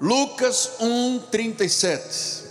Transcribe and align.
Lucas 0.00 0.72
1:37. 0.80 2.44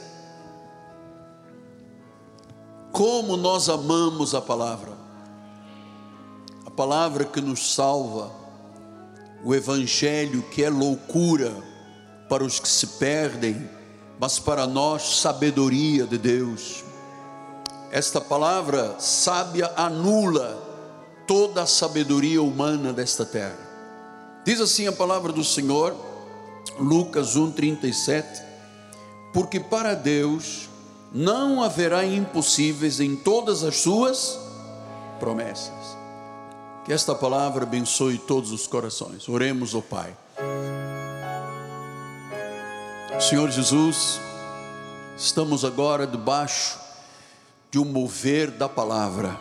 Como 2.92 3.38
nós 3.38 3.70
amamos 3.70 4.34
a 4.34 4.42
palavra. 4.42 4.94
A 6.66 6.72
palavra 6.72 7.26
que 7.26 7.42
nos 7.42 7.76
salva. 7.76 8.32
O 9.44 9.54
evangelho 9.54 10.42
que 10.44 10.64
é 10.64 10.70
loucura 10.70 11.54
para 12.28 12.44
os 12.44 12.60
que 12.60 12.68
se 12.68 12.88
perdem, 12.88 13.70
mas 14.20 14.40
para 14.40 14.66
nós 14.66 15.20
sabedoria 15.20 16.08
de 16.08 16.18
Deus. 16.18 16.84
Esta 17.92 18.20
palavra 18.20 18.96
sábia 19.00 19.72
anula 19.76 20.62
toda 21.28 21.62
a 21.62 21.68
sabedoria 21.68 22.42
humana 22.42 22.92
desta 22.92 23.24
terra. 23.24 23.58
Diz 24.44 24.60
assim 24.60 24.88
a 24.88 24.92
palavra 24.92 25.32
do 25.32 25.44
Senhor, 25.44 25.96
Lucas 26.80 27.36
1:37, 27.36 28.44
porque 29.34 29.60
para 29.60 29.94
Deus 29.94 30.70
não 31.12 31.64
haverá 31.64 32.06
impossíveis 32.06 33.00
em 33.00 33.16
todas 33.16 33.64
as 33.64 33.78
suas 33.78 34.38
promessas. 35.20 35.98
Que 36.84 36.94
esta 36.94 37.16
palavra 37.16 37.64
abençoe 37.64 38.18
todos 38.18 38.52
os 38.52 38.68
corações. 38.68 39.28
Oremos 39.28 39.74
ao 39.74 39.82
Pai. 39.82 40.16
Senhor 43.20 43.50
Jesus, 43.50 44.20
estamos 45.18 45.64
agora 45.64 46.06
debaixo 46.06 46.78
de 47.72 47.80
um 47.80 47.86
mover 47.86 48.52
da 48.52 48.70
palavra. 48.70 49.40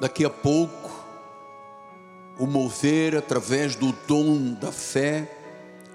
Daqui 0.00 0.24
a 0.24 0.30
pouco, 0.30 0.90
o 2.38 2.46
mover 2.46 3.16
através 3.16 3.74
do 3.74 3.92
dom 4.06 4.54
da 4.54 4.72
fé 4.72 5.41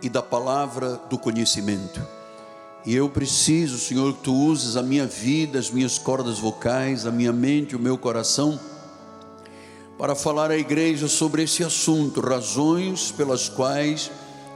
e 0.02 0.10
da 0.10 0.22
palavra 0.22 1.00
do 1.10 1.18
conhecimento. 1.18 2.02
E 2.86 2.96
eu 2.96 3.10
preciso, 3.10 3.78
Senhor, 3.78 4.14
que 4.14 4.24
tu 4.24 4.34
uses 4.34 4.78
a 4.78 4.84
minha 4.84 5.06
vida, 5.06 5.60
as 5.60 5.70
minhas 5.70 5.98
cordas 5.98 6.40
vocais, 6.40 7.06
a 7.06 7.12
minha 7.12 7.34
mente, 7.34 7.76
o 7.76 7.80
meu 7.80 7.98
coração, 7.98 8.58
para 9.98 10.16
falar 10.16 10.52
à 10.52 10.58
igreja 10.58 11.08
sobre 11.08 11.44
esse 11.44 11.64
assunto, 11.64 12.22
razões 12.22 13.12
pelas 13.12 13.50
quais 13.50 14.12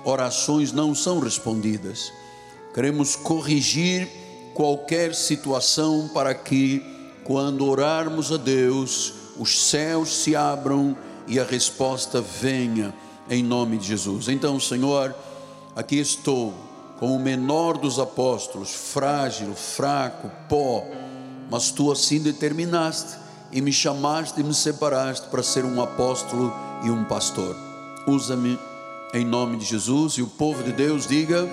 orações 0.06 0.72
não 0.72 0.96
são 0.96 1.20
respondidas. 1.20 2.14
Queremos 2.74 3.16
corrigir 3.16 4.08
qualquer 4.54 5.14
situação 5.14 6.10
para 6.14 6.34
que, 6.34 6.82
quando 7.24 7.66
orarmos 7.66 8.32
a 8.32 8.38
Deus, 8.38 9.14
os 9.38 9.70
céus 9.70 10.16
se 10.24 10.36
abram 10.36 10.96
e 11.28 11.40
a 11.40 11.44
resposta 11.44 12.22
venha 12.22 12.94
em 13.30 13.44
nome 13.44 13.78
de 13.78 13.88
Jesus. 13.88 14.28
Então, 14.28 14.60
Senhor, 14.60 15.16
aqui 15.76 15.98
estou 15.98 16.54
como 17.00 17.16
o 17.16 17.20
menor 17.20 17.78
dos 17.80 17.98
apóstolos, 17.98 18.72
frágil, 18.72 19.56
fraco, 19.56 20.30
pó, 20.48 20.86
mas 21.50 21.72
tu 21.72 21.92
assim 21.92 22.22
determinaste 22.22 23.18
e 23.52 23.60
me 23.60 23.74
chamaste 23.74 24.40
e 24.40 24.44
me 24.44 24.54
separaste 24.54 25.28
para 25.28 25.42
ser 25.42 25.66
um 25.66 25.82
apóstolo 25.82 26.54
e 26.84 26.92
um 26.92 27.04
pastor. 27.04 27.56
Usa-me 28.06 28.60
em 29.14 29.26
nome 29.26 29.58
de 29.58 29.66
Jesus 29.66 30.14
e 30.14 30.22
o 30.22 30.28
povo 30.28 30.64
de 30.64 30.72
Deus 30.72 31.08
diga 31.08 31.50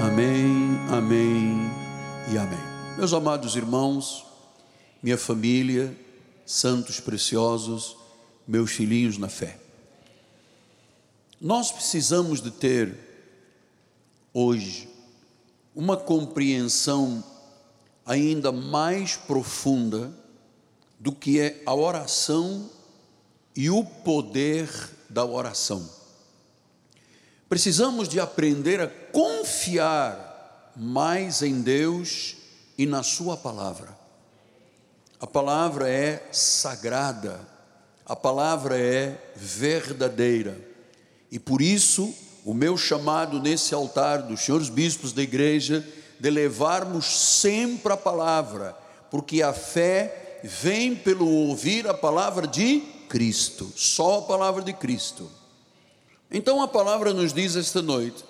amém, 0.00 0.78
amém 0.90 1.70
e 2.32 2.38
amém. 2.38 2.58
Meus 2.96 3.12
amados 3.12 3.56
irmãos, 3.56 4.24
minha 5.02 5.18
família, 5.18 5.92
santos 6.46 7.00
preciosos, 7.00 7.96
meus 8.46 8.70
filhinhos 8.70 9.18
na 9.18 9.28
fé. 9.28 9.63
Nós 11.40 11.72
precisamos 11.72 12.40
de 12.40 12.50
ter 12.50 12.96
hoje 14.32 14.88
uma 15.74 15.96
compreensão 15.96 17.22
ainda 18.06 18.52
mais 18.52 19.16
profunda 19.16 20.12
do 20.98 21.12
que 21.12 21.40
é 21.40 21.62
a 21.66 21.74
oração 21.74 22.70
e 23.56 23.68
o 23.68 23.84
poder 23.84 24.68
da 25.08 25.24
oração. 25.24 25.88
Precisamos 27.48 28.08
de 28.08 28.18
aprender 28.20 28.80
a 28.80 28.88
confiar 28.88 30.72
mais 30.76 31.42
em 31.42 31.60
Deus 31.60 32.36
e 32.76 32.86
na 32.86 33.02
Sua 33.02 33.36
palavra. 33.36 33.96
A 35.20 35.26
palavra 35.26 35.88
é 35.88 36.28
sagrada, 36.32 37.40
a 38.04 38.16
palavra 38.16 38.78
é 38.78 39.32
verdadeira, 39.36 40.73
e 41.34 41.38
por 41.40 41.60
isso 41.60 42.14
o 42.44 42.54
meu 42.54 42.76
chamado 42.76 43.40
nesse 43.40 43.74
altar 43.74 44.22
dos 44.22 44.42
senhores 44.42 44.68
bispos 44.68 45.12
da 45.12 45.20
igreja, 45.20 45.84
de 46.20 46.30
levarmos 46.30 47.06
sempre 47.06 47.92
a 47.92 47.96
palavra, 47.96 48.72
porque 49.10 49.42
a 49.42 49.52
fé 49.52 50.38
vem 50.44 50.94
pelo 50.94 51.28
ouvir 51.28 51.88
a 51.88 51.94
palavra 51.94 52.46
de 52.46 52.82
Cristo, 53.08 53.72
só 53.74 54.18
a 54.18 54.22
palavra 54.22 54.62
de 54.62 54.72
Cristo. 54.72 55.28
Então 56.30 56.62
a 56.62 56.68
palavra 56.68 57.12
nos 57.12 57.32
diz 57.32 57.56
esta 57.56 57.82
noite 57.82 58.24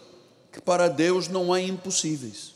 que 0.50 0.62
para 0.62 0.88
Deus 0.88 1.28
não 1.28 1.52
há 1.52 1.60
impossíveis. 1.60 2.54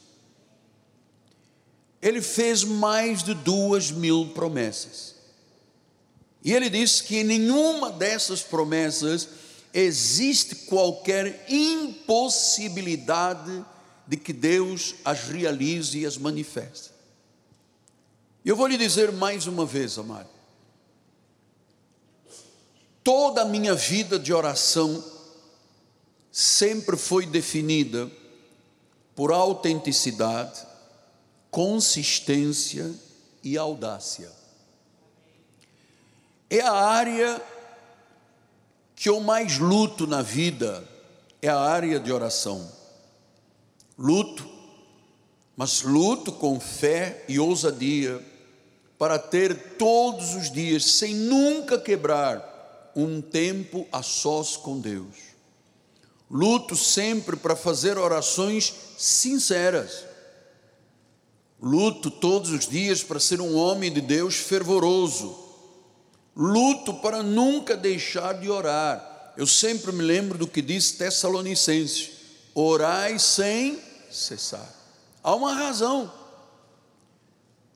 Ele 2.00 2.22
fez 2.22 2.64
mais 2.64 3.22
de 3.22 3.34
duas 3.34 3.90
mil 3.90 4.28
promessas. 4.28 5.14
E 6.42 6.54
ele 6.54 6.70
disse 6.70 7.02
que 7.02 7.22
nenhuma 7.22 7.90
dessas 7.90 8.40
promessas 8.40 9.28
existe 9.72 10.54
qualquer 10.66 11.46
impossibilidade 11.48 13.64
de 14.06 14.16
que 14.16 14.32
Deus 14.32 14.94
as 15.04 15.28
realize 15.28 15.98
e 15.98 16.06
as 16.06 16.16
manifeste. 16.16 16.90
Eu 18.44 18.54
vou 18.56 18.66
lhe 18.66 18.76
dizer 18.78 19.12
mais 19.12 19.46
uma 19.46 19.64
vez, 19.66 19.96
amado. 19.98 20.30
Toda 23.04 23.42
a 23.42 23.44
minha 23.44 23.74
vida 23.74 24.18
de 24.18 24.32
oração 24.32 25.04
sempre 26.32 26.96
foi 26.96 27.26
definida 27.26 28.10
por 29.14 29.30
autenticidade, 29.32 30.66
consistência 31.50 32.90
e 33.42 33.58
audácia. 33.58 34.30
É 36.48 36.60
a 36.60 36.72
área 36.72 37.42
que 38.98 39.08
eu 39.08 39.20
mais 39.20 39.58
luto 39.58 40.08
na 40.08 40.22
vida 40.22 40.82
é 41.40 41.48
a 41.48 41.60
área 41.60 42.00
de 42.00 42.10
oração. 42.10 42.68
Luto, 43.96 44.44
mas 45.56 45.82
luto 45.82 46.32
com 46.32 46.58
fé 46.58 47.24
e 47.28 47.38
ousadia 47.38 48.20
para 48.98 49.16
ter 49.16 49.76
todos 49.78 50.34
os 50.34 50.50
dias, 50.50 50.96
sem 50.96 51.14
nunca 51.14 51.78
quebrar, 51.78 52.90
um 52.96 53.20
tempo 53.20 53.86
a 53.92 54.02
sós 54.02 54.56
com 54.56 54.80
Deus. 54.80 55.14
Luto 56.28 56.74
sempre 56.74 57.36
para 57.36 57.54
fazer 57.54 57.96
orações 57.96 58.74
sinceras. 58.98 60.04
Luto 61.62 62.10
todos 62.10 62.50
os 62.50 62.66
dias 62.66 63.04
para 63.04 63.20
ser 63.20 63.40
um 63.40 63.56
homem 63.56 63.92
de 63.92 64.00
Deus 64.00 64.34
fervoroso 64.34 65.47
luto 66.38 66.94
para 66.94 67.20
nunca 67.20 67.76
deixar 67.76 68.34
de 68.34 68.48
orar. 68.48 69.32
Eu 69.36 69.46
sempre 69.46 69.90
me 69.90 70.04
lembro 70.04 70.38
do 70.38 70.46
que 70.46 70.62
diz 70.62 70.92
Tessalonicenses: 70.92 72.10
orai 72.54 73.18
sem 73.18 73.82
cessar. 74.08 74.72
Há 75.22 75.34
uma 75.34 75.52
razão. 75.52 76.12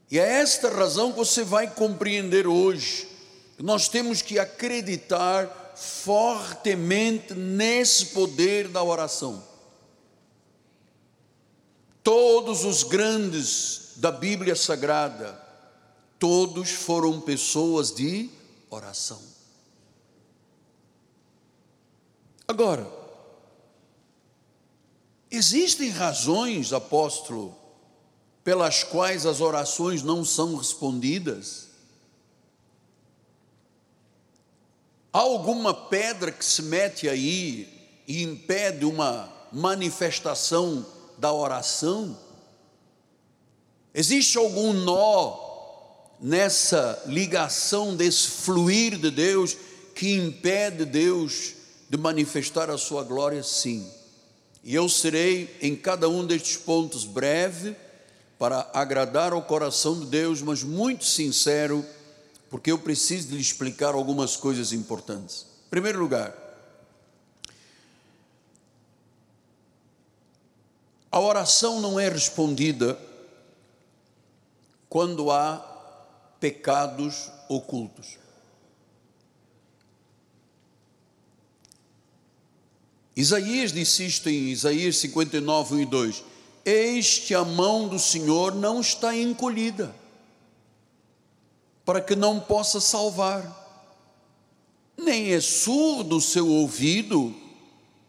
E 0.09 0.19
é 0.19 0.41
esta 0.41 0.69
razão 0.69 1.11
que 1.11 1.19
você 1.19 1.43
vai 1.43 1.69
compreender 1.69 2.47
hoje. 2.47 3.09
Nós 3.59 3.89
temos 3.89 4.23
que 4.23 4.39
acreditar 4.39 5.73
fortemente 5.75 7.35
nesse 7.35 8.07
poder 8.07 8.69
da 8.69 8.83
oração. 8.83 9.43
Todos 12.03 12.65
os 12.65 12.83
grandes 12.83 13.93
da 13.97 14.11
Bíblia 14.11 14.57
Sagrada, 14.57 15.41
todos 16.19 16.71
foram 16.71 17.21
pessoas 17.21 17.95
de 17.95 18.29
oração. 18.75 19.21
Agora, 22.49 22.91
existem 25.31 25.91
razões, 25.91 26.73
apóstolo, 26.73 27.57
pelas 28.43 28.83
quais 28.83 29.27
as 29.27 29.41
orações 29.41 30.03
não 30.03 30.25
são 30.25 30.57
respondidas? 30.57 31.69
Há 35.13 35.19
alguma 35.19 35.75
pedra 35.75 36.33
que 36.33 36.45
se 36.45 36.63
mete 36.63 37.09
aí 37.09 38.03
e 38.09 38.23
impede 38.23 38.85
uma 38.85 39.31
manifestação 39.53 40.85
da 41.19 41.33
oração? 41.33 42.19
Existe 43.95 44.39
algum 44.39 44.73
nó 44.73 45.52
nessa 46.23 47.03
ligação 47.07 47.97
desse 47.97 48.29
fluir 48.29 48.97
de 48.97 49.11
Deus 49.11 49.57
que 49.93 50.15
impede 50.15 50.85
Deus 50.85 51.55
de 51.91 51.99
manifestar 51.99 52.71
a 52.71 52.79
sua 52.79 53.03
glória, 53.03 53.43
sim. 53.43 53.85
E 54.63 54.73
eu 54.73 54.89
serei 54.89 55.55
em 55.61 55.75
cada 55.75 56.09
um 56.09 56.25
destes 56.25 56.57
pontos 56.57 57.05
breve 57.05 57.75
para 58.39 58.71
agradar 58.73 59.33
ao 59.33 59.43
coração 59.43 59.99
de 59.99 60.07
Deus, 60.07 60.41
mas 60.41 60.63
muito 60.63 61.05
sincero, 61.05 61.85
porque 62.49 62.71
eu 62.71 62.79
preciso 62.79 63.35
lhe 63.35 63.41
explicar 63.41 63.95
algumas 63.95 64.37
coisas 64.37 64.73
importantes. 64.73 65.45
Em 65.67 65.71
primeiro 65.71 65.99
lugar, 65.99 66.33
a 71.11 71.19
oração 71.19 71.81
não 71.81 71.99
é 71.99 72.09
respondida 72.09 72.97
quando 74.89 75.31
há 75.31 75.72
pecados 76.43 77.31
ocultos. 77.49 78.19
Isaías 83.15 83.73
disse 83.73 84.05
isto 84.05 84.29
em 84.29 84.49
Isaías 84.49 84.97
59, 84.97 85.77
1 85.77 85.81
e 85.83 85.87
2: 85.87 86.25
Eis 86.65 87.19
que 87.21 87.33
a 87.33 87.45
mão 87.45 87.87
do 87.87 87.97
Senhor 87.97 88.57
não 88.57 88.81
está 88.81 89.17
encolhida, 89.17 89.95
para 91.85 92.01
que 92.01 92.17
não 92.17 92.41
possa 92.41 92.81
salvar, 92.81 93.47
nem 94.97 95.33
é 95.33 95.41
surdo 95.41 96.17
o 96.17 96.21
seu 96.21 96.49
ouvido, 96.49 97.33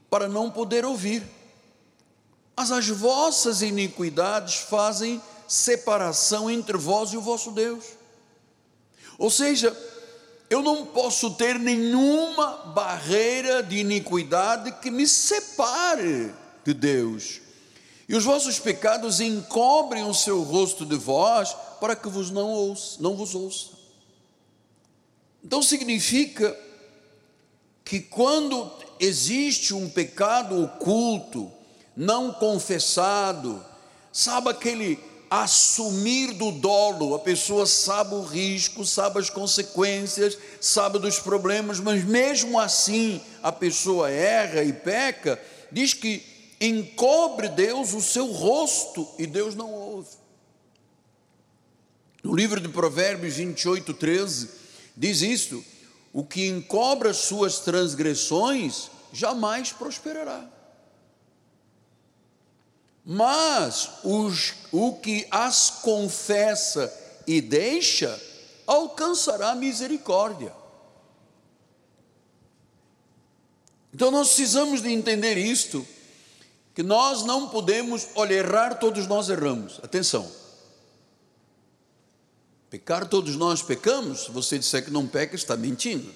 para 0.09 0.27
não 0.27 0.49
poder 0.49 0.83
ouvir. 0.85 1.23
Mas 2.57 2.71
as 2.71 2.87
vossas 2.87 3.61
iniquidades 3.61 4.55
fazem 4.55 5.21
separação 5.47 6.49
entre 6.49 6.75
vós 6.79 7.13
e 7.13 7.17
o 7.17 7.21
vosso 7.21 7.51
Deus. 7.51 8.01
Ou 9.17 9.29
seja, 9.29 9.75
eu 10.49 10.61
não 10.61 10.85
posso 10.85 11.31
ter 11.31 11.57
nenhuma 11.57 12.73
barreira 12.75 13.63
de 13.63 13.77
iniquidade 13.77 14.71
que 14.81 14.91
me 14.91 15.07
separe 15.07 16.33
de 16.63 16.73
Deus. 16.73 17.41
E 18.07 18.15
os 18.15 18.23
vossos 18.23 18.59
pecados 18.59 19.19
encobrem 19.19 20.03
o 20.03 20.13
seu 20.13 20.41
rosto 20.43 20.85
de 20.85 20.95
vós 20.95 21.55
para 21.79 21.95
que 21.95 22.07
vos 22.07 22.29
não 22.29 22.49
ouça, 22.49 22.97
não 23.01 23.15
vos 23.15 23.33
ouça. 23.33 23.69
Então 25.43 25.61
significa 25.61 26.57
que 27.83 27.99
quando 27.99 28.71
existe 28.99 29.73
um 29.73 29.89
pecado 29.89 30.63
oculto, 30.63 31.51
não 31.95 32.31
confessado, 32.31 33.63
sabe 34.11 34.49
aquele 34.49 34.99
assumir 35.41 36.33
do 36.33 36.51
dolo, 36.51 37.15
a 37.15 37.19
pessoa 37.19 37.65
sabe 37.65 38.13
o 38.13 38.21
risco, 38.21 38.85
sabe 38.85 39.17
as 39.17 39.31
consequências, 39.31 40.37
sabe 40.61 40.99
dos 40.99 41.17
problemas, 41.17 41.79
mas 41.79 42.03
mesmo 42.03 42.59
assim 42.59 43.19
a 43.41 43.51
pessoa 43.51 44.11
erra 44.11 44.63
e 44.63 44.71
peca, 44.71 45.41
diz 45.71 45.95
que 45.95 46.23
encobre 46.61 47.49
Deus 47.49 47.93
o 47.93 48.01
seu 48.01 48.27
rosto 48.27 49.09
e 49.17 49.25
Deus 49.25 49.55
não 49.55 49.73
ouve. 49.73 50.11
No 52.23 52.35
livro 52.35 52.61
de 52.61 52.69
Provérbios 52.69 53.33
28, 53.33 53.91
13, 53.91 54.49
diz 54.95 55.23
isto: 55.23 55.65
o 56.13 56.23
que 56.23 56.47
encobre 56.47 57.09
as 57.09 57.17
suas 57.17 57.57
transgressões 57.57 58.91
jamais 59.11 59.71
prosperará 59.71 60.52
mas 63.05 63.89
os, 64.03 64.53
o 64.71 64.93
que 64.93 65.27
as 65.29 65.69
confessa 65.69 66.91
e 67.27 67.41
deixa, 67.41 68.21
alcançará 68.65 69.53
misericórdia. 69.55 70.53
Então 73.93 74.09
nós 74.09 74.27
precisamos 74.29 74.81
de 74.81 74.89
entender 74.89 75.37
isto, 75.37 75.85
que 76.73 76.81
nós 76.81 77.23
não 77.23 77.49
podemos, 77.49 78.07
olha, 78.15 78.33
errar 78.33 78.75
todos 78.79 79.05
nós 79.05 79.29
erramos, 79.29 79.79
atenção. 79.83 80.29
Pecar 82.69 83.07
todos 83.07 83.35
nós 83.35 83.61
pecamos, 83.61 84.23
se 84.23 84.31
você 84.31 84.57
disser 84.57 84.83
que 84.83 84.89
não 84.89 85.07
peca, 85.07 85.35
está 85.35 85.55
mentindo. 85.55 86.11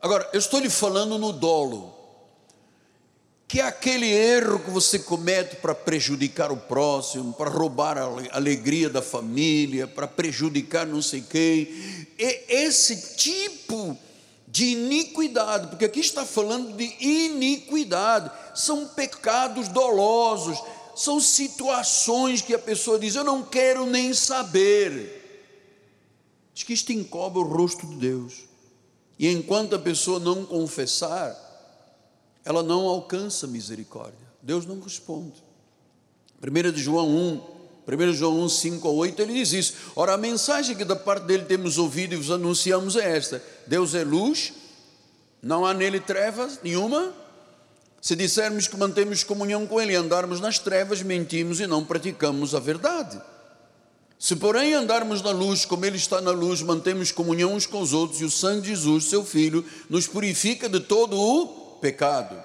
Agora, 0.00 0.30
eu 0.32 0.38
estou 0.38 0.60
lhe 0.60 0.70
falando 0.70 1.18
no 1.18 1.32
dolo, 1.32 1.97
que 3.48 3.60
é 3.60 3.64
aquele 3.64 4.06
erro 4.06 4.58
que 4.58 4.70
você 4.70 4.98
comete 4.98 5.56
para 5.56 5.74
prejudicar 5.74 6.52
o 6.52 6.56
próximo, 6.58 7.32
para 7.32 7.48
roubar 7.48 7.96
a 7.96 8.04
alegria 8.32 8.90
da 8.90 9.00
família, 9.00 9.86
para 9.88 10.06
prejudicar 10.06 10.86
não 10.86 11.00
sei 11.00 11.22
quem. 11.22 11.66
Esse 12.18 13.16
tipo 13.16 13.96
de 14.46 14.66
iniquidade, 14.66 15.68
porque 15.68 15.86
aqui 15.86 16.00
está 16.00 16.26
falando 16.26 16.76
de 16.76 16.94
iniquidade, 17.00 18.30
são 18.54 18.86
pecados 18.88 19.68
dolosos, 19.68 20.58
são 20.94 21.18
situações 21.18 22.42
que 22.42 22.52
a 22.52 22.58
pessoa 22.58 22.98
diz: 22.98 23.14
Eu 23.14 23.24
não 23.24 23.42
quero 23.42 23.86
nem 23.86 24.12
saber. 24.12 25.14
Diz 26.52 26.64
que 26.64 26.74
isto 26.74 26.92
encobre 26.92 27.38
o 27.38 27.44
rosto 27.44 27.86
de 27.86 27.94
Deus, 27.94 28.46
e 29.18 29.26
enquanto 29.26 29.74
a 29.74 29.78
pessoa 29.78 30.18
não 30.18 30.44
confessar, 30.44 31.47
ela 32.48 32.62
não 32.62 32.88
alcança 32.88 33.46
misericórdia. 33.46 34.26
Deus 34.42 34.64
não 34.64 34.80
responde. 34.80 35.34
1 36.42 36.72
de 36.72 36.80
João 36.80 37.06
1, 37.06 37.42
1 37.86 38.12
João 38.14 38.40
1, 38.40 38.48
5 38.48 38.88
a 38.88 38.90
8, 38.90 39.20
ele 39.20 39.34
diz 39.34 39.52
isso. 39.52 39.74
Ora, 39.94 40.14
a 40.14 40.16
mensagem 40.16 40.74
que 40.74 40.82
da 40.82 40.96
parte 40.96 41.26
dele 41.26 41.44
temos 41.44 41.76
ouvido 41.76 42.14
e 42.14 42.16
vos 42.16 42.30
anunciamos 42.30 42.96
é 42.96 43.14
esta: 43.18 43.44
Deus 43.66 43.94
é 43.94 44.02
luz, 44.02 44.54
não 45.42 45.66
há 45.66 45.74
nele 45.74 46.00
trevas 46.00 46.58
nenhuma. 46.64 47.12
Se 48.00 48.16
dissermos 48.16 48.66
que 48.66 48.78
mantemos 48.78 49.22
comunhão 49.22 49.66
com 49.66 49.78
Ele 49.78 49.92
e 49.92 49.96
andarmos 49.96 50.40
nas 50.40 50.58
trevas, 50.58 51.02
mentimos 51.02 51.60
e 51.60 51.66
não 51.66 51.84
praticamos 51.84 52.54
a 52.54 52.60
verdade. 52.60 53.20
Se, 54.18 54.36
porém, 54.36 54.72
andarmos 54.72 55.20
na 55.20 55.32
luz, 55.32 55.66
como 55.66 55.84
Ele 55.84 55.98
está 55.98 56.18
na 56.22 56.30
luz, 56.30 56.62
mantemos 56.62 57.12
comunhão 57.12 57.52
uns 57.52 57.66
com 57.66 57.82
os 57.82 57.92
outros, 57.92 58.22
e 58.22 58.24
o 58.24 58.30
sangue 58.30 58.62
de 58.62 58.68
Jesus, 58.68 59.04
seu 59.04 59.22
Filho, 59.22 59.62
nos 59.90 60.06
purifica 60.06 60.66
de 60.66 60.80
todo 60.80 61.14
o 61.14 61.67
pecado. 61.80 62.40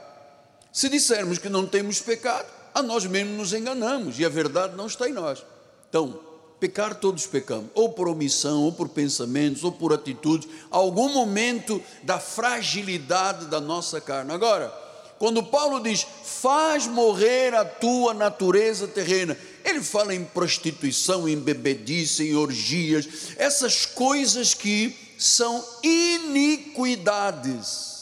Se 0.71 0.89
dissermos 0.89 1.37
que 1.37 1.49
não 1.49 1.67
temos 1.67 2.01
pecado, 2.01 2.47
a 2.73 2.81
nós 2.81 3.05
mesmos 3.05 3.37
nos 3.37 3.53
enganamos 3.53 4.17
e 4.17 4.25
a 4.25 4.29
verdade 4.29 4.75
não 4.75 4.87
está 4.87 5.07
em 5.07 5.13
nós. 5.13 5.45
Então, 5.87 6.19
pecar 6.59 6.95
todos 6.95 7.27
pecamos, 7.27 7.69
ou 7.75 7.89
por 7.89 8.07
omissão, 8.07 8.63
ou 8.63 8.71
por 8.71 8.89
pensamentos, 8.89 9.63
ou 9.63 9.71
por 9.71 9.93
atitudes, 9.93 10.49
algum 10.71 11.09
momento 11.09 11.79
da 12.01 12.19
fragilidade 12.19 13.45
da 13.45 13.61
nossa 13.61 14.01
carne. 14.01 14.31
Agora, 14.31 14.73
quando 15.19 15.43
Paulo 15.43 15.79
diz, 15.79 16.07
faz 16.23 16.87
morrer 16.87 17.53
a 17.53 17.63
tua 17.63 18.11
natureza 18.13 18.87
terrena, 18.87 19.37
ele 19.63 19.83
fala 19.83 20.15
em 20.15 20.25
prostituição, 20.25 21.29
em 21.29 21.37
bebedice, 21.37 22.29
em 22.29 22.35
orgias, 22.35 23.07
essas 23.37 23.85
coisas 23.85 24.55
que 24.55 24.97
são 25.17 25.63
iniquidades 25.83 27.92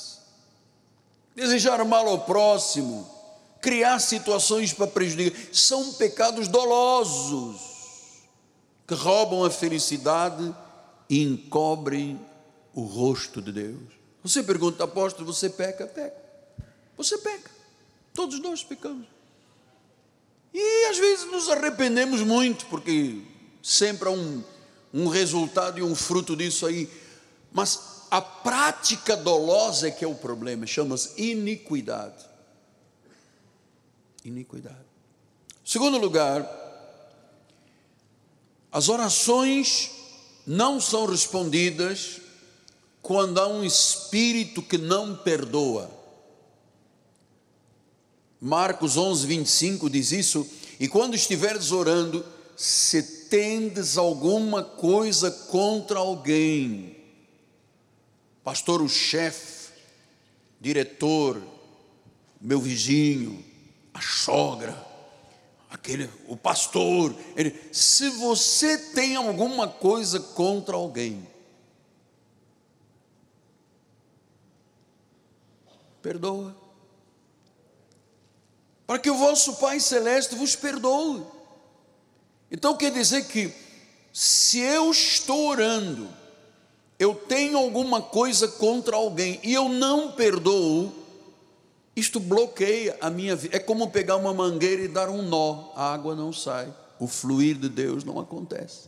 desejar 1.42 1.84
mal 1.84 2.08
ao 2.08 2.22
próximo, 2.22 3.10
criar 3.60 4.00
situações 4.00 4.74
para 4.74 4.88
prejudicar, 4.88 5.40
são 5.52 5.94
pecados 5.94 6.48
dolosos 6.48 7.60
que 8.88 8.94
roubam 8.94 9.44
a 9.44 9.50
felicidade 9.50 10.54
e 11.10 11.24
encobrem 11.24 12.20
o 12.74 12.84
rosto 12.84 13.42
de 13.42 13.52
Deus. 13.52 13.82
Você 14.24 14.44
pergunta, 14.44 14.84
apóstolo, 14.84 15.34
você 15.34 15.50
peca? 15.50 15.88
Peca. 15.88 16.22
Você 16.96 17.18
peca. 17.18 17.50
Todos 18.14 18.40
nós 18.40 18.64
pecamos. 18.64 19.08
E 20.54 20.86
às 20.90 20.98
vezes 20.98 21.32
nos 21.32 21.50
arrependemos 21.50 22.22
muito, 22.22 22.66
porque 22.68 23.20
sempre 23.64 24.10
há 24.10 24.12
um, 24.12 24.44
um 24.94 25.08
resultado 25.08 25.80
e 25.80 25.84
um 25.84 25.96
fruto 25.96 26.36
disso 26.36 26.66
aí. 26.68 26.90
Mas 27.52 27.91
a 28.12 28.22
prática 28.22 29.16
dolosa 29.16 29.88
é 29.88 29.92
que 29.92 30.04
é 30.04 30.08
o 30.08 30.14
problema, 30.14 30.68
chama-se 30.68 31.14
iniquidade. 31.16 32.26
Iniquidade. 34.26 34.76
Segundo 35.64 35.98
lugar, 35.98 36.46
as 38.70 38.90
orações 38.90 39.92
não 40.46 40.82
são 40.82 41.06
respondidas 41.06 42.20
quando 43.02 43.40
há 43.40 43.48
um 43.48 43.64
espírito 43.64 44.62
que 44.62 44.78
não 44.78 45.16
perdoa. 45.16 45.90
Marcos 48.42 48.98
11, 48.98 49.26
25 49.26 49.90
diz 49.90 50.12
isso, 50.12 50.46
e 50.78 50.88
quando 50.90 51.16
estiveres 51.16 51.72
orando, 51.72 52.26
se 52.58 53.02
tendes 53.30 53.98
alguma 53.98 54.64
coisa 54.64 55.32
contra 55.32 56.00
alguém, 56.00 57.01
pastor, 58.44 58.82
o 58.82 58.90
chefe, 58.90 59.74
diretor, 60.60 61.42
meu 62.40 62.60
vizinho, 62.60 63.44
a 63.94 64.02
sogra, 64.02 64.76
aquele, 65.70 66.10
o 66.28 66.36
pastor, 66.36 67.16
ele, 67.36 67.60
se 67.72 68.10
você 68.10 68.78
tem 68.78 69.16
alguma 69.16 69.68
coisa 69.68 70.20
contra 70.20 70.76
alguém, 70.76 71.28
perdoa. 76.02 76.56
para 78.88 79.00
que 79.00 79.10
o 79.10 79.16
vosso 79.16 79.56
Pai 79.56 79.80
Celeste 79.80 80.36
vos 80.36 80.54
perdoe. 80.54 81.26
Então 82.52 82.76
quer 82.76 82.92
dizer 82.92 83.26
que, 83.26 83.54
se 84.12 84.60
eu 84.60 84.92
estou 84.92 85.48
orando, 85.48 86.10
eu 87.02 87.16
tenho 87.16 87.58
alguma 87.58 88.00
coisa 88.00 88.48
contra 88.48 88.96
alguém 88.96 89.40
e 89.42 89.52
eu 89.56 89.68
não 89.68 90.12
perdoo, 90.12 90.94
isto 91.96 92.20
bloqueia 92.20 92.96
a 93.02 93.10
minha 93.10 93.36
vida. 93.36 93.58
É 93.58 93.60
como 93.60 93.90
pegar 93.90 94.18
uma 94.18 94.32
mangueira 94.32 94.84
e 94.84 94.88
dar 94.88 95.10
um 95.10 95.24
nó, 95.24 95.72
a 95.74 95.92
água 95.92 96.16
não 96.16 96.32
sai, 96.32 96.72
o 97.00 97.08
fluir 97.08 97.58
de 97.58 97.68
Deus 97.68 98.04
não 98.04 98.20
acontece. 98.20 98.88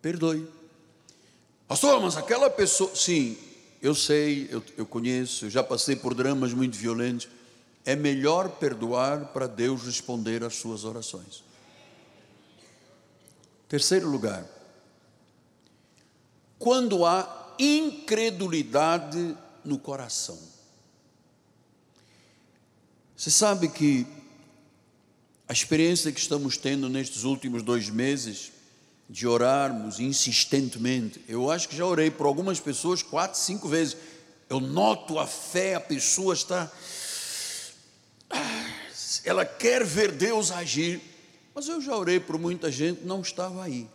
Perdoe. 0.00 0.48
Pastor, 1.66 2.00
mas 2.00 2.16
aquela 2.16 2.48
pessoa, 2.48 2.94
sim, 2.94 3.36
eu 3.82 3.92
sei, 3.92 4.46
eu, 4.52 4.62
eu 4.76 4.86
conheço, 4.86 5.46
eu 5.46 5.50
já 5.50 5.64
passei 5.64 5.96
por 5.96 6.14
dramas 6.14 6.52
muito 6.54 6.76
violentos. 6.76 7.26
É 7.84 7.96
melhor 7.96 8.50
perdoar 8.50 9.32
para 9.32 9.48
Deus 9.48 9.82
responder 9.82 10.44
às 10.44 10.54
suas 10.54 10.84
orações. 10.84 11.42
Terceiro 13.68 14.08
lugar, 14.08 14.53
quando 16.58 17.04
há 17.04 17.54
incredulidade 17.58 19.36
no 19.64 19.78
coração. 19.78 20.38
Você 23.16 23.30
sabe 23.30 23.68
que 23.68 24.06
a 25.48 25.52
experiência 25.52 26.10
que 26.10 26.20
estamos 26.20 26.56
tendo 26.56 26.88
nestes 26.88 27.24
últimos 27.24 27.62
dois 27.62 27.88
meses, 27.88 28.52
de 29.08 29.26
orarmos 29.26 30.00
insistentemente, 30.00 31.20
eu 31.28 31.50
acho 31.50 31.68
que 31.68 31.76
já 31.76 31.84
orei 31.84 32.10
por 32.10 32.26
algumas 32.26 32.58
pessoas 32.58 33.02
quatro, 33.02 33.38
cinco 33.38 33.68
vezes. 33.68 33.96
Eu 34.48 34.60
noto 34.60 35.18
a 35.18 35.26
fé, 35.26 35.74
a 35.74 35.80
pessoa 35.80 36.34
está. 36.34 36.70
Ela 39.24 39.44
quer 39.44 39.84
ver 39.84 40.12
Deus 40.12 40.50
agir, 40.50 41.00
mas 41.54 41.68
eu 41.68 41.80
já 41.80 41.96
orei 41.96 42.18
por 42.18 42.38
muita 42.38 42.70
gente, 42.70 43.04
não 43.04 43.20
estava 43.20 43.62
aí. 43.62 43.88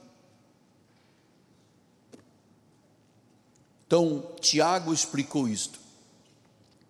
Então, 3.90 4.24
Tiago 4.40 4.94
explicou 4.94 5.48
isto. 5.48 5.80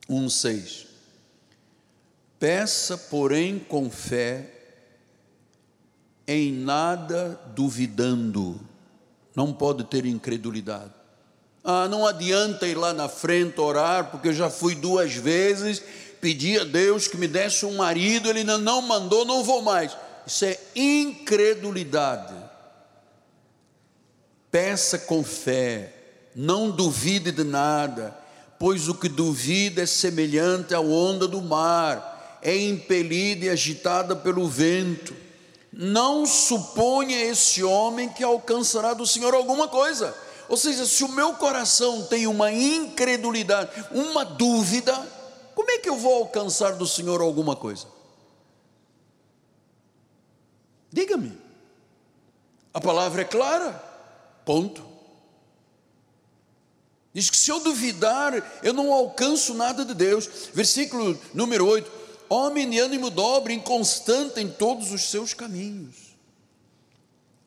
1,6. 0.09 0.85
Peça, 2.37 2.97
porém, 2.97 3.57
com 3.57 3.89
fé, 3.89 4.51
em 6.27 6.51
nada 6.51 7.39
duvidando. 7.55 8.59
Não 9.33 9.53
pode 9.53 9.85
ter 9.85 10.05
incredulidade. 10.05 10.91
Ah, 11.63 11.87
não 11.87 12.05
adianta 12.05 12.67
ir 12.67 12.75
lá 12.75 12.91
na 12.91 13.07
frente 13.07 13.61
orar, 13.61 14.11
porque 14.11 14.27
eu 14.27 14.33
já 14.33 14.49
fui 14.49 14.75
duas 14.75 15.13
vezes, 15.13 15.81
pedi 16.19 16.59
a 16.59 16.65
Deus 16.65 17.07
que 17.07 17.15
me 17.15 17.29
desse 17.29 17.65
um 17.65 17.77
marido, 17.77 18.29
ele 18.29 18.43
não 18.43 18.81
mandou, 18.81 19.23
não 19.23 19.41
vou 19.41 19.61
mais. 19.61 19.95
Isso 20.27 20.43
é 20.43 20.59
incredulidade. 20.75 22.35
Peça 24.51 24.99
com 24.99 25.23
fé 25.23 25.95
não 26.41 26.71
duvide 26.71 27.33
de 27.33 27.43
nada, 27.43 28.17
pois 28.57 28.87
o 28.87 28.95
que 28.95 29.09
duvida 29.09 29.81
é 29.81 29.85
semelhante 29.85 30.73
à 30.73 30.79
onda 30.79 31.27
do 31.27 31.41
mar, 31.41 32.39
é 32.41 32.57
impelida 32.57 33.43
e 33.43 33.49
agitada 33.49 34.15
pelo 34.15 34.47
vento. 34.47 35.13
Não 35.73 36.25
suponha 36.25 37.19
esse 37.19 37.61
homem 37.61 38.07
que 38.07 38.23
alcançará 38.23 38.93
do 38.93 39.05
Senhor 39.05 39.33
alguma 39.33 39.67
coisa. 39.67 40.15
Ou 40.47 40.55
seja, 40.55 40.85
se 40.85 41.03
o 41.03 41.09
meu 41.09 41.33
coração 41.33 42.03
tem 42.03 42.25
uma 42.25 42.49
incredulidade, 42.49 43.71
uma 43.91 44.23
dúvida, 44.23 44.95
como 45.53 45.69
é 45.71 45.77
que 45.79 45.89
eu 45.89 45.97
vou 45.97 46.13
alcançar 46.13 46.71
do 46.71 46.87
Senhor 46.87 47.19
alguma 47.19 47.57
coisa? 47.57 47.85
Diga-me. 50.89 51.37
A 52.73 52.79
palavra 52.79 53.23
é 53.23 53.25
clara. 53.25 53.73
Ponto. 54.45 54.88
Diz 57.13 57.29
que 57.29 57.37
se 57.37 57.51
eu 57.51 57.59
duvidar, 57.59 58.61
eu 58.63 58.73
não 58.73 58.93
alcanço 58.93 59.53
nada 59.53 59.83
de 59.83 59.93
Deus. 59.93 60.29
Versículo 60.53 61.19
número 61.33 61.65
8: 61.65 61.91
Homem 62.29 62.69
de 62.69 62.79
ânimo 62.79 63.09
dobre, 63.09 63.53
inconstante 63.53 64.39
em 64.39 64.47
todos 64.47 64.91
os 64.91 65.09
seus 65.09 65.33
caminhos. 65.33 65.95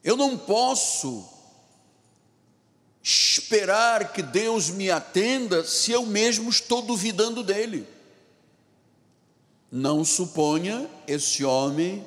Eu 0.03 0.17
não 0.17 0.37
posso 0.37 1.25
esperar 3.03 4.13
que 4.13 4.23
Deus 4.23 4.71
me 4.71 4.91
atenda 4.91 5.65
se 5.65 5.93
eu 5.93 6.05
mesmo 6.07 6.51
estou 6.51 6.83
duvidando 6.83 7.43
dele. 7.43 7.87
Não 9.71 10.05
suponha 10.05 10.89
esse 11.07 11.45
homem 11.45 12.07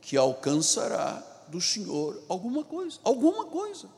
que 0.00 0.16
alcançará 0.16 1.22
do 1.48 1.60
Senhor 1.60 2.22
alguma 2.28 2.64
coisa, 2.64 2.98
alguma 3.04 3.44
coisa. 3.44 3.88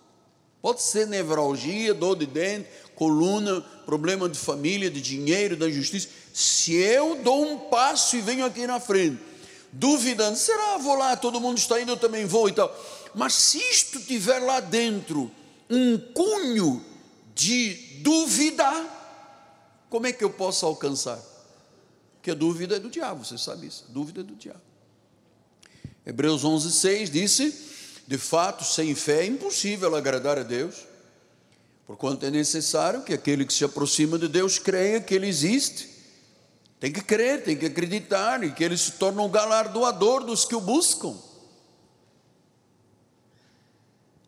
Pode 0.60 0.82
ser 0.82 1.06
nevralgia, 1.06 1.92
dor 1.92 2.16
de 2.16 2.26
dente, 2.26 2.68
coluna, 2.94 3.60
problema 3.84 4.28
de 4.28 4.38
família, 4.38 4.90
de 4.90 5.00
dinheiro, 5.00 5.56
da 5.56 5.70
justiça. 5.70 6.08
Se 6.32 6.74
eu 6.74 7.16
dou 7.22 7.44
um 7.44 7.58
passo 7.68 8.16
e 8.16 8.20
venho 8.20 8.44
aqui 8.44 8.66
na 8.66 8.80
frente, 8.80 9.20
duvidando, 9.72 10.36
será 10.36 10.78
vou 10.78 10.96
lá, 10.96 11.16
todo 11.16 11.40
mundo 11.40 11.58
está 11.58 11.80
indo, 11.80 11.92
eu 11.92 11.96
também 11.96 12.24
vou 12.24 12.48
e 12.48 12.52
tal. 12.52 12.74
Mas 13.14 13.34
se 13.34 13.58
isto 13.58 14.00
tiver 14.00 14.38
lá 14.40 14.60
dentro 14.60 15.30
um 15.68 15.98
cunho 15.98 16.84
de 17.34 17.74
duvidar, 18.02 19.86
como 19.88 20.06
é 20.06 20.12
que 20.12 20.24
eu 20.24 20.30
posso 20.30 20.66
alcançar? 20.66 21.20
Porque 22.16 22.30
a 22.30 22.34
dúvida 22.34 22.76
é 22.76 22.78
do 22.78 22.88
diabo, 22.88 23.24
você 23.24 23.36
sabe 23.36 23.66
isso, 23.66 23.84
a 23.88 23.92
dúvida 23.92 24.20
é 24.20 24.24
do 24.24 24.34
diabo. 24.34 24.60
Hebreus 26.06 26.44
11:6 26.44 27.10
disse: 27.10 27.74
de 28.06 28.18
fato, 28.18 28.64
sem 28.64 28.94
fé 28.94 29.22
é 29.22 29.26
impossível 29.26 29.94
agradar 29.96 30.38
a 30.38 30.42
Deus, 30.42 30.86
porquanto 31.86 32.26
é 32.26 32.30
necessário 32.30 33.02
que 33.02 33.12
aquele 33.12 33.44
que 33.44 33.52
se 33.52 33.64
aproxima 33.64 34.18
de 34.18 34.28
Deus 34.28 34.58
creia 34.58 35.00
que 35.00 35.14
Ele 35.14 35.28
existe. 35.28 35.88
Tem 36.80 36.92
que 36.92 37.00
crer, 37.00 37.42
tem 37.44 37.56
que 37.56 37.66
acreditar 37.66 38.42
e 38.44 38.52
que 38.52 38.62
Ele 38.62 38.76
se 38.76 38.92
torna 38.92 39.22
um 39.22 39.30
galardoador 39.30 40.24
dos 40.24 40.44
que 40.44 40.54
o 40.54 40.60
buscam. 40.60 41.14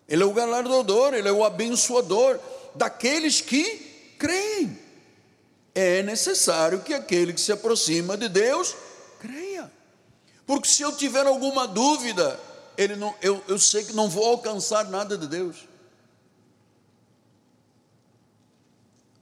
Ele 0.08 0.22
é 0.22 0.26
o 0.26 0.32
galardoador, 0.32 1.14
Ele 1.14 1.28
é 1.28 1.32
o 1.32 1.44
abençoador 1.44 2.38
daqueles 2.74 3.40
que 3.40 4.14
creem. 4.18 4.78
É 5.74 6.02
necessário 6.02 6.80
que 6.80 6.94
aquele 6.94 7.32
que 7.32 7.40
se 7.40 7.52
aproxima 7.52 8.16
de 8.16 8.28
Deus 8.28 8.74
creia. 9.20 9.70
Porque 10.46 10.68
se 10.68 10.82
eu 10.82 10.92
tiver 10.92 11.26
alguma 11.26 11.66
dúvida, 11.66 12.38
ele 12.78 12.94
não, 12.96 13.14
eu, 13.20 13.42
eu 13.48 13.58
sei 13.58 13.84
que 13.84 13.92
não 13.92 14.08
vou 14.08 14.24
alcançar 14.24 14.88
nada 14.88 15.18
de 15.18 15.26
Deus. 15.26 15.68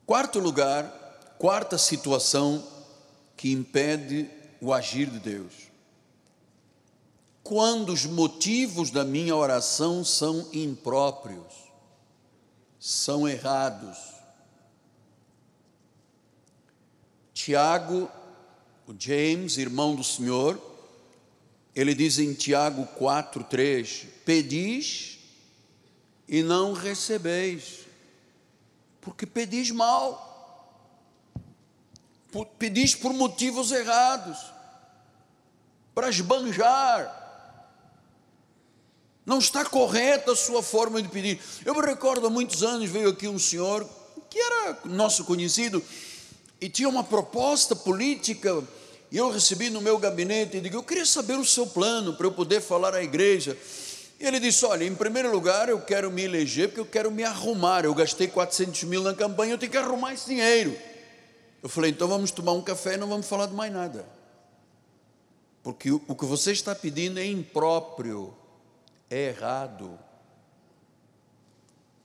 Quarto 0.06 0.38
lugar, 0.38 0.84
quarta 1.38 1.78
situação 1.78 2.62
que 3.36 3.50
impede 3.50 4.28
o 4.60 4.72
agir 4.72 5.08
de 5.08 5.18
Deus. 5.18 5.52
Quando 7.42 7.92
os 7.92 8.04
motivos 8.04 8.90
da 8.90 9.04
minha 9.04 9.34
oração 9.34 10.04
são 10.04 10.48
impróprios, 10.52 11.52
são 12.78 13.26
errados. 13.26 13.96
Tiago, 17.32 18.10
o 18.86 18.94
James, 18.98 19.56
irmão 19.56 19.94
do 19.94 20.04
Senhor, 20.04 20.60
ele 21.74 21.94
diz 21.94 22.18
em 22.18 22.34
Tiago 22.34 22.86
4:3: 22.98 24.06
Pedis 24.24 25.18
e 26.28 26.42
não 26.42 26.72
recebeis, 26.72 27.83
porque 29.04 29.26
pedis 29.26 29.70
mal. 29.70 30.32
Pedis 32.58 32.96
por 32.96 33.12
motivos 33.12 33.70
errados, 33.70 34.36
para 35.94 36.08
esbanjar. 36.08 37.22
Não 39.24 39.38
está 39.38 39.64
correta 39.64 40.32
a 40.32 40.36
sua 40.36 40.62
forma 40.62 41.00
de 41.00 41.08
pedir. 41.08 41.40
Eu 41.64 41.74
me 41.74 41.80
recordo 41.80 42.26
há 42.26 42.30
muitos 42.30 42.62
anos 42.64 42.90
veio 42.90 43.10
aqui 43.10 43.28
um 43.28 43.38
senhor 43.38 43.88
que 44.28 44.38
era 44.38 44.78
nosso 44.84 45.24
conhecido 45.24 45.82
e 46.60 46.68
tinha 46.68 46.88
uma 46.88 47.04
proposta 47.04 47.76
política 47.76 48.62
e 49.12 49.16
eu 49.16 49.30
recebi 49.30 49.70
no 49.70 49.80
meu 49.80 49.96
gabinete 49.96 50.56
e 50.56 50.60
digo: 50.60 50.76
Eu 50.76 50.82
queria 50.82 51.06
saber 51.06 51.38
o 51.38 51.44
seu 51.44 51.68
plano 51.68 52.14
para 52.14 52.26
eu 52.26 52.32
poder 52.32 52.60
falar 52.60 52.94
à 52.94 53.02
igreja. 53.02 53.56
E 54.18 54.26
ele 54.26 54.40
disse: 54.40 54.64
Olha, 54.64 54.84
em 54.84 54.94
primeiro 54.94 55.30
lugar, 55.30 55.68
eu 55.68 55.80
quero 55.80 56.10
me 56.10 56.22
eleger 56.22 56.68
porque 56.68 56.80
eu 56.80 56.86
quero 56.86 57.10
me 57.10 57.24
arrumar. 57.24 57.84
Eu 57.84 57.94
gastei 57.94 58.28
400 58.28 58.84
mil 58.84 59.02
na 59.02 59.14
campanha, 59.14 59.54
eu 59.54 59.58
tenho 59.58 59.72
que 59.72 59.78
arrumar 59.78 60.14
esse 60.14 60.26
dinheiro. 60.26 60.76
Eu 61.62 61.68
falei: 61.68 61.90
Então 61.90 62.08
vamos 62.08 62.30
tomar 62.30 62.52
um 62.52 62.62
café 62.62 62.94
e 62.94 62.96
não 62.96 63.08
vamos 63.08 63.26
falar 63.26 63.46
de 63.46 63.54
mais 63.54 63.72
nada. 63.72 64.06
Porque 65.64 65.90
o, 65.90 65.98
que 65.98 66.26
você 66.26 66.52
está 66.52 66.74
pedindo 66.74 67.18
é 67.18 67.26
impróprio, 67.26 68.34
é 69.10 69.28
errado. 69.28 69.98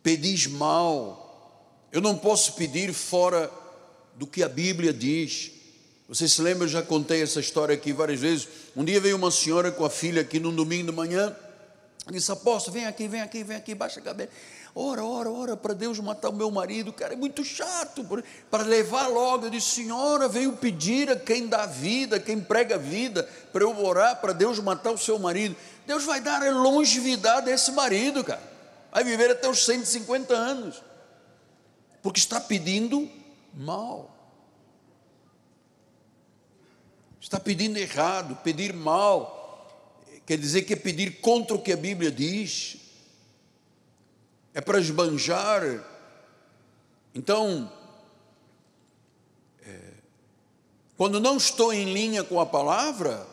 Pedis 0.02 0.48
mal. 0.48 1.28
Eu 1.92 2.00
não 2.00 2.18
posso 2.18 2.54
pedir 2.54 2.94
fora 2.94 3.52
do 4.16 4.26
que 4.26 4.44
a 4.44 4.48
Bíblia 4.48 4.94
diz. 4.94 5.52
Você 6.08 6.26
se 6.28 6.42
lembra, 6.42 6.64
eu 6.64 6.70
já 6.70 6.82
contei 6.82 7.22
essa 7.22 7.42
história 7.42 7.76
aqui 7.76 7.92
várias 7.92 8.22
vezes. 8.22 8.48
Um 8.78 8.84
dia 8.86 9.00
veio 9.02 9.18
uma 9.18 9.30
senhora 9.30 9.74
com 9.74 9.84
a 9.84 9.90
filha 9.90 10.22
aqui 10.22 10.40
num 10.40 10.56
domingo 10.56 10.90
de 10.90 10.96
manhã, 10.96 11.36
disse: 12.08 12.32
Apóstolo, 12.32 12.74
vem 12.74 12.86
aqui, 12.86 13.08
vem 13.08 13.22
aqui, 13.22 13.44
vem 13.44 13.58
aqui, 13.58 13.76
baixa 13.76 14.00
a 14.00 14.04
cabeça. 14.04 14.32
Ora, 14.76 15.04
ora, 15.04 15.30
ora, 15.30 15.58
para 15.58 15.74
Deus 15.74 16.00
matar 16.00 16.30
o 16.30 16.34
meu 16.34 16.50
marido, 16.52 16.94
cara, 16.94 17.14
é 17.14 17.18
muito 17.18 17.44
chato. 17.44 18.06
Para 18.50 18.64
levar 18.64 19.08
logo, 19.08 19.46
eu 19.46 19.50
disse: 19.50 19.82
Senhora, 19.82 20.28
veio 20.28 20.54
pedir 20.54 21.10
a 21.12 21.16
quem 21.16 21.48
dá 21.48 21.66
vida, 21.66 22.20
quem 22.20 22.40
prega 22.40 22.78
vida, 22.78 23.24
para 23.52 23.64
eu 23.64 23.78
orar 23.84 24.22
para 24.22 24.34
Deus 24.34 24.60
matar 24.60 24.92
o 24.92 24.98
seu 24.98 25.18
marido. 25.20 25.56
Deus 25.86 26.04
vai 26.04 26.22
dar 26.22 26.44
a 26.44 26.52
longevidade 26.52 27.50
a 27.50 27.54
esse 27.54 27.72
marido, 27.72 28.24
cara. 28.24 28.42
Vai 28.92 29.04
viver 29.04 29.32
até 29.32 29.50
os 29.50 29.66
150 29.66 30.34
anos, 30.34 30.82
porque 32.02 32.20
está 32.20 32.40
pedindo 32.40 33.10
mal. 33.54 34.16
Está 37.20 37.40
pedindo 37.40 37.78
errado, 37.78 38.36
pedir 38.44 38.74
mal, 38.74 39.39
quer 40.30 40.38
dizer 40.38 40.62
que 40.62 40.74
é 40.74 40.76
pedir 40.76 41.22
contra 41.22 41.56
o 41.56 41.60
que 41.60 41.72
a 41.72 41.76
Bíblia 41.76 42.12
diz, 42.12 42.78
é 44.54 44.62
para 44.62 44.80
esbanjar. 44.80 45.84
Então, 47.16 47.74
é, 49.66 49.80
quando 50.96 51.20
não 51.20 51.36
estou 51.36 51.74
em 51.74 51.92
linha 51.92 52.24
com 52.24 52.40
a 52.40 52.46
palavra, 52.46 53.26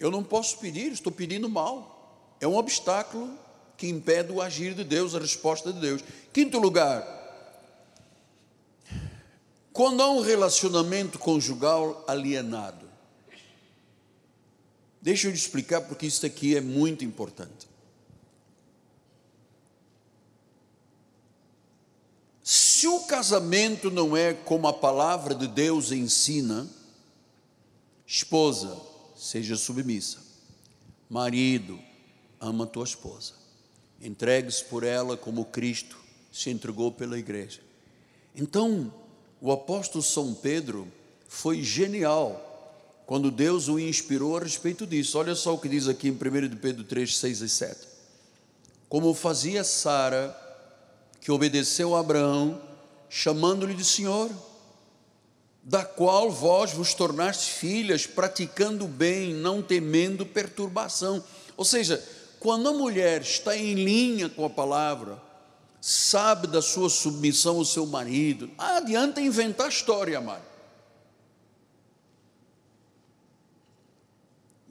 eu 0.00 0.10
não 0.10 0.24
posso 0.24 0.56
pedir, 0.60 0.92
estou 0.92 1.12
pedindo 1.12 1.46
mal. 1.46 2.34
É 2.40 2.48
um 2.48 2.56
obstáculo 2.56 3.38
que 3.76 3.86
impede 3.86 4.32
o 4.32 4.40
agir 4.40 4.72
de 4.72 4.84
Deus, 4.84 5.14
a 5.14 5.18
resposta 5.18 5.74
de 5.74 5.78
Deus. 5.78 6.02
Quinto 6.32 6.58
lugar, 6.58 7.06
quando 9.74 10.02
há 10.02 10.10
um 10.10 10.22
relacionamento 10.22 11.18
conjugal 11.18 12.02
alienado, 12.08 12.91
deixa 15.02 15.28
eu 15.28 15.32
te 15.32 15.38
explicar 15.38 15.82
porque 15.82 16.06
isso 16.06 16.24
aqui 16.24 16.56
é 16.56 16.60
muito 16.60 17.04
importante. 17.04 17.68
Se 22.42 22.86
o 22.86 23.00
casamento 23.00 23.90
não 23.90 24.16
é 24.16 24.32
como 24.32 24.66
a 24.66 24.72
palavra 24.72 25.34
de 25.34 25.46
Deus 25.46 25.92
ensina, 25.92 26.68
esposa, 28.06 28.80
seja 29.16 29.56
submissa, 29.56 30.18
marido, 31.08 31.78
ama 32.40 32.66
tua 32.66 32.84
esposa, 32.84 33.34
entregue-se 34.00 34.64
por 34.64 34.82
ela 34.82 35.16
como 35.16 35.44
Cristo 35.44 35.96
se 36.32 36.50
entregou 36.50 36.90
pela 36.90 37.18
igreja. 37.18 37.60
Então, 38.34 38.92
o 39.40 39.52
apóstolo 39.52 40.02
São 40.02 40.34
Pedro 40.34 40.88
foi 41.28 41.62
genial 41.62 42.51
quando 43.06 43.30
Deus 43.30 43.68
o 43.68 43.78
inspirou 43.78 44.36
a 44.36 44.40
respeito 44.40 44.86
disso. 44.86 45.18
Olha 45.18 45.34
só 45.34 45.54
o 45.54 45.58
que 45.58 45.68
diz 45.68 45.88
aqui 45.88 46.08
em 46.08 46.12
1 46.12 46.48
de 46.48 46.56
Pedro 46.56 46.84
3, 46.84 47.16
6 47.16 47.40
e 47.40 47.48
7. 47.48 47.76
Como 48.88 49.12
fazia 49.14 49.64
Sara, 49.64 50.36
que 51.20 51.30
obedeceu 51.30 51.94
a 51.94 52.00
Abraão, 52.00 52.60
chamando-lhe 53.08 53.74
de 53.74 53.84
Senhor, 53.84 54.30
da 55.62 55.84
qual 55.84 56.30
vós 56.30 56.72
vos 56.72 56.92
tornaste 56.92 57.52
filhas, 57.52 58.06
praticando 58.06 58.84
o 58.84 58.88
bem, 58.88 59.32
não 59.32 59.62
temendo 59.62 60.26
perturbação. 60.26 61.22
Ou 61.56 61.64
seja, 61.64 62.02
quando 62.40 62.68
a 62.68 62.72
mulher 62.72 63.22
está 63.22 63.56
em 63.56 63.74
linha 63.74 64.28
com 64.28 64.44
a 64.44 64.50
palavra, 64.50 65.20
sabe 65.80 66.46
da 66.48 66.60
sua 66.60 66.90
submissão 66.90 67.58
ao 67.58 67.64
seu 67.64 67.86
marido. 67.86 68.50
Não 68.58 68.76
adianta 68.76 69.20
inventar 69.20 69.68
história, 69.68 70.18
amado. 70.18 70.51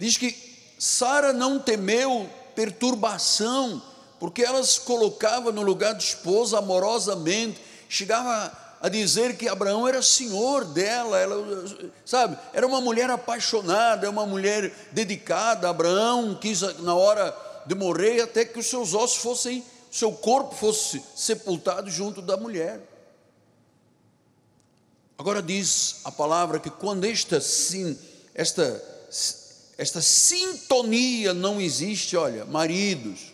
Diz 0.01 0.17
que 0.17 0.35
Sara 0.79 1.31
não 1.31 1.59
temeu 1.59 2.27
perturbação, 2.55 3.79
porque 4.19 4.41
ela 4.41 4.63
se 4.63 4.81
colocava 4.81 5.51
no 5.51 5.61
lugar 5.61 5.93
de 5.93 6.03
esposa 6.03 6.57
amorosamente, 6.57 7.61
chegava 7.87 8.51
a 8.81 8.89
dizer 8.89 9.37
que 9.37 9.47
Abraão 9.47 9.87
era 9.87 10.01
senhor 10.01 10.65
dela, 10.65 11.19
ela, 11.19 11.85
sabe, 12.03 12.35
era 12.51 12.65
uma 12.65 12.81
mulher 12.81 13.11
apaixonada, 13.11 14.09
uma 14.09 14.25
mulher 14.25 14.73
dedicada. 14.91 15.69
Abraão 15.69 16.33
quis, 16.33 16.61
na 16.79 16.95
hora 16.95 17.37
de 17.67 17.75
morrer, 17.75 18.21
até 18.21 18.43
que 18.43 18.57
os 18.57 18.65
seus 18.65 18.95
ossos 18.95 19.21
fossem 19.21 19.63
seu 19.91 20.11
corpo 20.13 20.55
fosse 20.55 21.03
sepultado 21.15 21.91
junto 21.91 22.23
da 22.23 22.37
mulher. 22.37 22.81
Agora 25.15 25.43
diz 25.43 25.97
a 26.05 26.11
palavra 26.11 26.59
que 26.59 26.71
quando 26.71 27.05
esta 27.05 27.39
sim, 27.39 27.95
esta 28.33 28.81
esta 29.81 29.99
sintonia 29.99 31.33
não 31.33 31.59
existe, 31.59 32.15
olha, 32.15 32.45
maridos, 32.45 33.33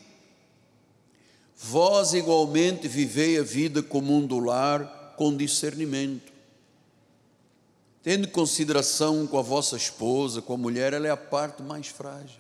vós 1.58 2.14
igualmente 2.14 2.88
vivei 2.88 3.38
a 3.38 3.44
vida 3.44 3.84
comum 3.84 4.26
do 4.26 4.40
lar 4.40 5.14
com 5.18 5.36
discernimento, 5.36 6.32
tendo 8.02 8.30
consideração 8.30 9.28
com 9.28 9.38
a 9.38 9.42
vossa 9.42 9.76
esposa, 9.76 10.42
com 10.42 10.54
a 10.54 10.58
mulher, 10.58 10.94
ela 10.94 11.06
é 11.06 11.10
a 11.10 11.18
parte 11.18 11.62
mais 11.62 11.88
frágil. 11.88 12.40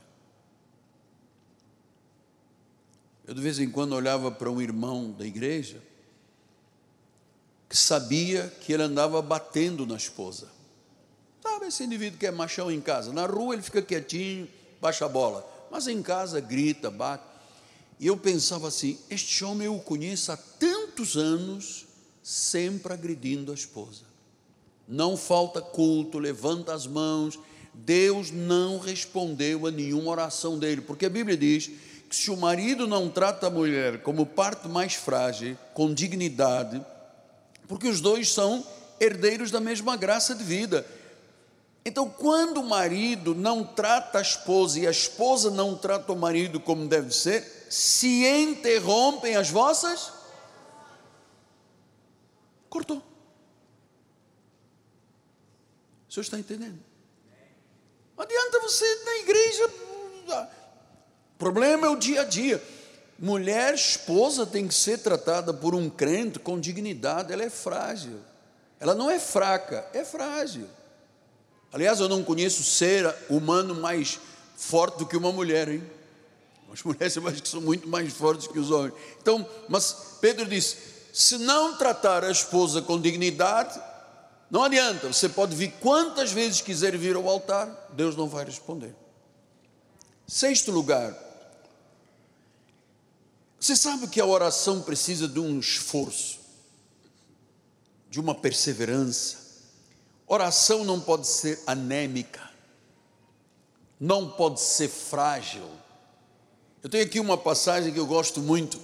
Eu 3.28 3.34
de 3.34 3.42
vez 3.42 3.60
em 3.60 3.70
quando 3.70 3.92
olhava 3.92 4.32
para 4.32 4.50
um 4.50 4.62
irmão 4.62 5.12
da 5.12 5.26
igreja 5.26 5.84
que 7.68 7.76
sabia 7.76 8.48
que 8.62 8.72
ele 8.72 8.84
andava 8.84 9.22
batendo 9.22 9.86
na 9.86 9.98
esposa. 9.98 10.57
Esse 11.68 11.84
indivíduo 11.84 12.18
que 12.18 12.26
é 12.26 12.32
machão 12.32 12.72
em 12.72 12.80
casa? 12.80 13.12
Na 13.12 13.26
rua 13.26 13.54
ele 13.54 13.62
fica 13.62 13.82
quietinho, 13.82 14.48
baixa 14.80 15.06
a 15.06 15.10
bola, 15.10 15.46
mas 15.70 15.86
em 15.88 16.02
casa 16.02 16.40
grita, 16.40 16.90
bate. 16.90 17.26
E 18.00 18.08
eu 18.08 18.16
pensava 18.16 18.70
assim: 18.70 18.98
este 19.10 19.44
homem 19.44 19.68
eu 19.68 19.78
conheço 19.80 20.32
há 20.32 20.38
tantos 20.38 21.18
anos, 21.18 21.86
sempre 22.24 22.94
agredindo 22.94 23.52
a 23.52 23.56
esposa. 23.56 24.04
Não 24.88 25.18
falta 25.18 25.62
culto, 25.62 26.18
levanta 26.18 26.74
as 26.74 26.88
mãos. 26.88 27.38
Deus 27.74 28.32
não 28.32 28.80
respondeu 28.80 29.68
a 29.68 29.72
nenhuma 29.72 30.12
oração 30.12 30.58
dele, 30.58 30.82
porque 30.82 31.06
a 31.06 31.10
Bíblia 31.10 31.36
diz 31.36 31.70
que 32.10 32.16
se 32.16 32.32
o 32.32 32.38
marido 32.38 32.88
não 32.88 33.10
trata 33.10 33.48
a 33.48 33.52
mulher 33.52 34.02
como 34.02 34.26
parte 34.26 34.70
mais 34.70 34.94
frágil, 34.94 35.58
com 35.74 35.94
dignidade, 35.94 36.84
porque 37.68 37.88
os 37.88 38.00
dois 38.00 38.32
são 38.32 38.66
herdeiros 39.00 39.52
da 39.52 39.60
mesma 39.60 39.98
graça 39.98 40.34
de 40.34 40.44
vida. 40.44 40.86
Então, 41.88 42.10
quando 42.10 42.60
o 42.60 42.66
marido 42.66 43.34
não 43.34 43.64
trata 43.64 44.18
a 44.18 44.22
esposa 44.22 44.78
e 44.78 44.86
a 44.86 44.92
esposa 44.92 45.50
não 45.50 45.74
trata 45.74 46.12
o 46.12 46.18
marido 46.18 46.60
como 46.60 46.86
deve 46.86 47.16
ser, 47.16 47.66
se 47.70 48.28
interrompem 48.28 49.38
as 49.38 49.50
vossas. 49.50 50.12
Cortou. 52.70 52.98
O 56.10 56.12
senhor 56.12 56.24
está 56.24 56.38
entendendo? 56.38 56.78
Não 58.18 58.26
adianta 58.26 58.60
você 58.60 59.04
na 59.06 59.18
igreja 59.20 59.70
o 61.36 61.38
problema 61.38 61.88
é 61.88 61.90
o 61.90 61.96
dia 61.96 62.24
a 62.24 62.26
dia. 62.26 62.62
Mulher, 63.18 63.74
esposa, 63.74 64.46
tem 64.46 64.68
que 64.68 64.74
ser 64.74 64.98
tratada 64.98 65.54
por 65.54 65.74
um 65.74 65.90
crente 65.90 66.38
com 66.38 66.60
dignidade, 66.60 67.32
ela 67.32 67.44
é 67.44 67.50
frágil. 67.50 68.20
Ela 68.78 68.94
não 68.94 69.10
é 69.10 69.18
fraca, 69.20 69.88
é 69.94 70.04
frágil. 70.04 70.68
Aliás, 71.72 72.00
eu 72.00 72.08
não 72.08 72.24
conheço 72.24 72.64
ser 72.64 73.14
humano 73.30 73.76
mais 73.76 74.20
forte 74.56 75.00
do 75.00 75.06
que 75.06 75.18
uma 75.18 75.32
mulher, 75.32 75.68
hein? 75.68 75.84
As 76.72 76.84
mulheres 76.84 77.16
eu 77.16 77.28
acho 77.28 77.42
que 77.42 77.48
são 77.48 77.62
muito 77.62 77.88
mais 77.88 78.14
fortes 78.14 78.48
que 78.48 78.60
os 78.60 78.72
homens. 78.72 78.94
Então, 79.22 79.48
mas 79.70 80.18
Pedro 80.22 80.46
disse: 80.46 80.78
se 81.14 81.38
não 81.38 81.78
tratar 81.78 82.24
a 82.24 82.32
esposa 82.32 82.82
com 82.82 83.00
dignidade, 83.00 83.82
não 84.50 84.64
adianta, 84.64 85.12
você 85.12 85.28
pode 85.28 85.56
vir 85.56 85.72
quantas 85.80 86.32
vezes 86.32 86.62
quiser 86.62 86.96
vir 86.98 87.16
ao 87.16 87.28
altar, 87.28 87.90
Deus 87.94 88.16
não 88.16 88.28
vai 88.28 88.46
responder. 88.46 88.96
Sexto 90.28 90.72
lugar, 90.72 91.16
você 93.60 93.76
sabe 93.76 94.08
que 94.08 94.22
a 94.22 94.26
oração 94.26 94.82
precisa 94.82 95.28
de 95.28 95.40
um 95.40 95.60
esforço, 95.60 96.40
de 98.10 98.20
uma 98.20 98.36
perseverança. 98.36 99.47
Oração 100.28 100.84
não 100.84 101.00
pode 101.00 101.26
ser 101.26 101.60
anêmica, 101.66 102.42
não 104.00 104.30
pode 104.30 104.60
ser 104.60 104.90
frágil. 104.90 105.64
Eu 106.84 106.90
tenho 106.90 107.06
aqui 107.06 107.20
uma 107.20 107.38
passagem 107.38 107.94
que 107.94 108.00
eu 108.00 108.06
gosto 108.06 108.42
muito, 108.42 108.78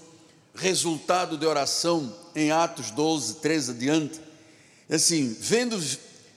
resultado 0.55 1.37
de 1.37 1.45
oração 1.45 2.15
em 2.33 2.51
Atos 2.51 2.91
12, 2.91 3.35
13 3.35 3.71
adiante. 3.71 4.21
Assim, 4.89 5.35
vendo, 5.39 5.77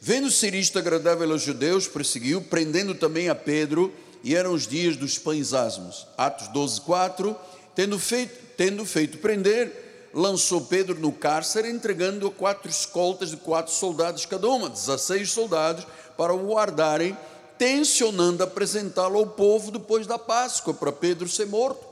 vendo 0.01 0.31
ser 0.31 0.55
isto 0.55 0.79
agradável 0.79 1.31
aos 1.31 1.43
judeus, 1.43 1.87
perseguiu, 1.87 2.43
prendendo 2.43 2.95
também 2.95 3.29
a 3.29 3.35
Pedro, 3.35 3.95
e 4.25 4.35
eram 4.35 4.53
os 4.53 4.67
dias 4.67 4.97
dos 4.97 5.19
pães 5.19 5.53
asmos. 5.53 6.07
Atos 6.19 6.49
12, 6.49 6.81
4 6.81 7.37
Tendo 7.77 7.99
feito, 7.99 8.35
tendo 8.57 8.87
feito 8.87 9.19
prender, 9.19 9.86
lançou 10.17 10.63
Pedro 10.63 10.99
no 10.99 11.13
cárcere, 11.13 11.69
entregando 11.69 12.27
a 12.27 12.31
quatro 12.31 12.71
escoltas 12.71 13.33
de 13.33 13.37
quatro 13.37 13.71
soldados 13.71 14.25
cada 14.25 14.49
uma, 14.49 14.71
16 14.71 15.31
soldados, 15.31 15.87
para 16.17 16.33
o 16.33 16.47
guardarem, 16.49 17.15
tensionando 17.59 18.43
apresentá-lo 18.43 19.19
ao 19.19 19.27
povo 19.27 19.71
depois 19.71 20.07
da 20.07 20.19
Páscoa, 20.19 20.73
para 20.73 20.91
Pedro 20.91 21.29
ser 21.29 21.47
morto. 21.47 21.87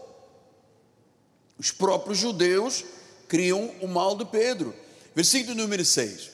Os 1.58 1.70
próprios 1.70 2.16
judeus 2.16 2.82
criam 3.28 3.70
o 3.82 3.86
mal 3.86 4.16
de 4.16 4.24
Pedro. 4.24 4.74
Versículo 5.14 5.54
número 5.54 5.84
6. 5.84 6.30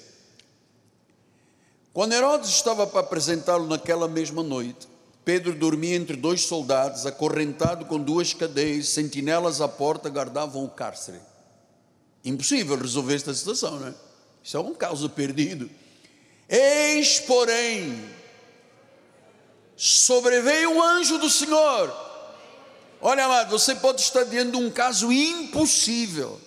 Quando 1.93 2.13
Herodes 2.13 2.51
estava 2.51 2.87
para 2.87 3.01
apresentá-lo 3.01 3.67
naquela 3.67 4.07
mesma 4.07 4.45
noite, 4.45 4.89
Pedro 5.25 5.57
dormia 5.57 5.97
entre 5.97 6.17
dois 6.17 6.43
soldados, 6.43 7.05
acorrentado 7.05 7.85
com 7.87 7.99
duas 7.99 8.33
cadeias, 8.33 8.89
sentinelas 8.89 9.61
à 9.61 9.67
porta 9.67 10.09
guardavam 10.09 10.65
o 10.65 10.69
cárcere. 10.71 11.30
Impossível 12.25 12.77
resolver 12.77 13.15
esta 13.15 13.33
situação, 13.33 13.79
não 13.79 13.89
é? 13.89 13.95
Isso 14.43 14.57
é 14.57 14.61
um 14.61 14.75
caso 14.75 15.09
perdido. 15.09 15.71
Eis, 16.49 17.21
porém, 17.21 18.11
sobreveio 19.77 20.71
um 20.71 20.83
anjo 20.83 21.19
do 21.19 21.31
Senhor. 21.31 21.95
Olha, 23.01 23.25
amado, 23.25 23.51
você 23.51 23.75
pode 23.75 24.03
estar 24.03 24.25
diante 24.25 24.51
de 24.51 24.57
um 24.57 24.71
caso 24.71 25.11
impossível. 25.11 26.39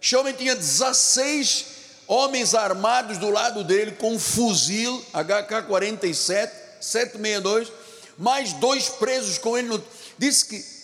Este 0.00 0.16
homem 0.16 0.34
tinha 0.34 0.56
16 0.56 1.66
homens 2.08 2.56
armados 2.56 3.18
do 3.18 3.30
lado 3.30 3.62
dele 3.62 3.92
com 3.92 4.14
um 4.14 4.18
fuzil 4.18 5.04
HK-47, 5.14 6.50
762, 6.80 7.70
mais 8.18 8.52
dois 8.54 8.88
presos 8.88 9.38
com 9.38 9.56
ele. 9.56 9.68
No, 9.68 9.84
disse 10.18 10.46
que, 10.46 10.79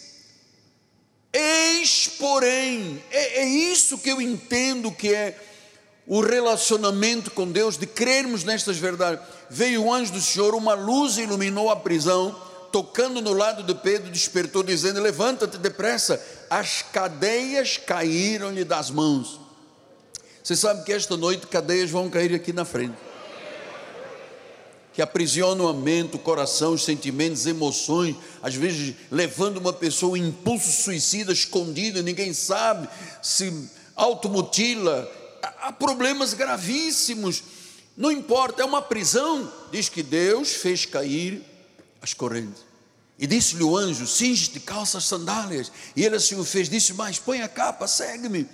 eis 1.37 2.09
porém, 2.19 3.03
é, 3.11 3.43
é 3.43 3.45
isso 3.45 3.99
que 3.99 4.11
eu 4.11 4.21
entendo 4.21 4.91
que 4.91 5.15
é 5.15 5.39
o 6.07 6.21
relacionamento 6.21 7.31
com 7.31 7.51
Deus, 7.51 7.77
de 7.77 7.87
crermos 7.87 8.45
nestas 8.45 8.77
verdades. 8.77 9.25
Veio 9.51 9.85
o 9.85 9.93
anjo 9.93 10.13
do 10.13 10.21
Senhor, 10.21 10.55
uma 10.55 10.75
luz 10.75 11.19
iluminou 11.19 11.71
a 11.71 11.77
prisão, 11.77 12.35
tocando 12.71 13.21
no 13.21 13.33
lado 13.33 13.63
de 13.63 13.75
Pedro, 13.75 14.11
despertou, 14.11 14.63
dizendo: 14.63 15.01
Levanta-te 15.01 15.59
depressa. 15.59 16.25
As 16.49 16.83
cadeias 16.83 17.77
caíram-lhe 17.77 18.65
das 18.65 18.91
mãos. 18.91 19.41
Você 20.43 20.55
sabe 20.55 20.85
que 20.85 20.93
esta 20.93 21.17
noite 21.17 21.49
cadeias 21.49 21.91
vão 21.91 22.09
cair 22.09 22.33
aqui 22.33 22.53
na 22.53 22.65
frente 22.65 22.97
que 24.97 25.03
aprisionam 25.03 25.69
a 25.69 25.75
mente, 25.75 26.17
o 26.17 26.19
coração, 26.19 26.73
os 26.73 26.83
sentimentos, 26.83 27.45
emoções, 27.45 28.17
às 28.43 28.55
vezes 28.55 28.95
levando 29.11 29.59
uma 29.59 29.73
pessoa 29.75 30.19
em 30.19 30.29
impulso 30.29 30.73
suicida 30.73 31.35
escondido, 31.35 32.03
ninguém 32.03 32.33
sabe, 32.33 32.89
se 33.23 33.69
automutila. 33.95 35.07
Há 35.61 35.71
problemas 35.71 36.33
gravíssimos. 36.33 37.43
Não 37.95 38.11
importa, 38.11 38.63
é 38.63 38.65
uma 38.65 38.81
prisão. 38.81 39.53
Diz 39.71 39.91
que 39.91 40.03
Deus 40.03 40.55
fez 40.55 40.87
cair 40.87 41.43
as 42.01 42.15
correntes. 42.15 42.65
E 43.19 43.27
disse-lhe 43.27 43.65
o 43.65 43.77
anjo: 43.77 44.07
Cinge-te, 44.07 44.59
calça 44.61 44.97
as 44.97 45.05
sandálias. 45.05 45.71
E 45.95 46.07
ele 46.07 46.17
assim 46.17 46.37
o 46.37 46.45
fez, 46.45 46.71
disse 46.71 46.95
mais: 46.95 47.19
Põe 47.19 47.43
a 47.43 47.49
capa, 47.49 47.87
segue-me. 47.87 48.49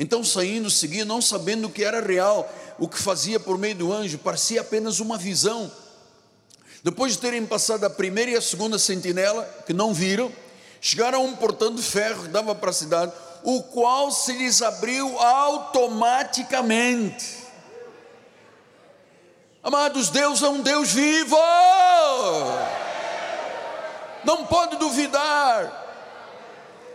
Então 0.00 0.24
saindo, 0.24 0.68
seguia, 0.70 1.04
não 1.04 1.20
sabendo 1.20 1.66
o 1.66 1.70
que 1.70 1.84
era 1.84 2.00
real, 2.00 2.50
o 2.78 2.88
que 2.88 2.96
fazia 2.96 3.38
por 3.38 3.58
meio 3.58 3.74
do 3.74 3.92
anjo, 3.92 4.16
parecia 4.16 4.62
apenas 4.62 4.98
uma 4.98 5.18
visão. 5.18 5.70
Depois 6.82 7.12
de 7.12 7.18
terem 7.18 7.44
passado 7.44 7.84
a 7.84 7.90
primeira 7.90 8.30
e 8.30 8.36
a 8.36 8.40
segunda 8.40 8.78
sentinela, 8.78 9.44
que 9.66 9.74
não 9.74 9.92
viram, 9.92 10.32
chegaram 10.80 11.18
a 11.18 11.22
um 11.22 11.36
portão 11.36 11.74
de 11.74 11.82
ferro 11.82 12.22
que 12.22 12.30
dava 12.30 12.54
para 12.54 12.70
a 12.70 12.72
cidade, 12.72 13.12
o 13.44 13.62
qual 13.64 14.10
se 14.10 14.32
lhes 14.32 14.62
abriu 14.62 15.18
automaticamente. 15.18 17.36
Amados, 19.62 20.08
Deus 20.08 20.42
é 20.42 20.48
um 20.48 20.62
Deus 20.62 20.92
vivo, 20.92 21.36
não 24.24 24.46
pode 24.46 24.78
duvidar 24.78 25.89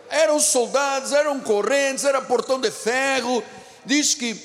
eram 0.09 0.39
soldados, 0.39 1.11
eram 1.11 1.39
correntes, 1.39 2.05
era 2.05 2.21
portão 2.21 2.59
de 2.59 2.71
ferro. 2.71 3.43
Diz 3.85 4.13
que 4.13 4.39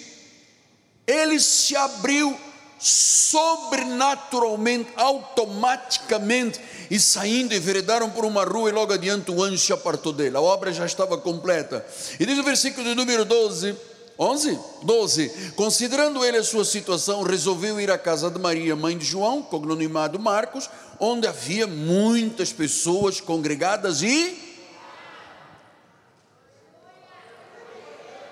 ele 1.07 1.39
se 1.41 1.77
abriu 1.77 2.39
sobrenaturalmente, 2.79 4.91
automaticamente, 4.97 6.59
e 6.91 6.99
saindo, 6.99 7.55
enveredaram 7.55 8.09
por 8.09 8.25
uma 8.25 8.45
rua, 8.45 8.71
e 8.71 8.73
logo 8.73 8.91
adiante 8.93 9.31
o 9.31 9.43
anjo 9.43 9.59
se 9.59 9.73
apartou 9.73 10.13
dele. 10.13 10.37
A 10.37 10.41
obra 10.41 10.73
já 10.73 10.87
estava 10.87 11.19
completa. 11.19 11.85
E 12.19 12.25
diz 12.25 12.39
o 12.39 12.43
versículo 12.43 12.89
de 12.89 12.95
número 12.95 13.27
12. 13.27 13.77
11? 14.19 14.59
12. 14.83 15.53
Considerando 15.57 16.25
ele 16.25 16.39
a 16.39 16.45
sua 16.45 16.65
situação, 16.65 17.23
resolveu 17.23 17.79
ir 17.81 17.91
à 17.91 17.99
casa 17.99 18.31
de 18.31 18.39
Maria, 18.39 18.77
mãe 18.77 18.97
de 18.97 19.05
João, 19.05 19.43
cognonimado 19.43 20.19
Marcos, 20.19 20.71
onde 20.99 21.27
havia 21.27 21.67
muitas 21.67 22.51
pessoas 22.53 23.21
congregadas 23.21 24.03
e 24.03 24.50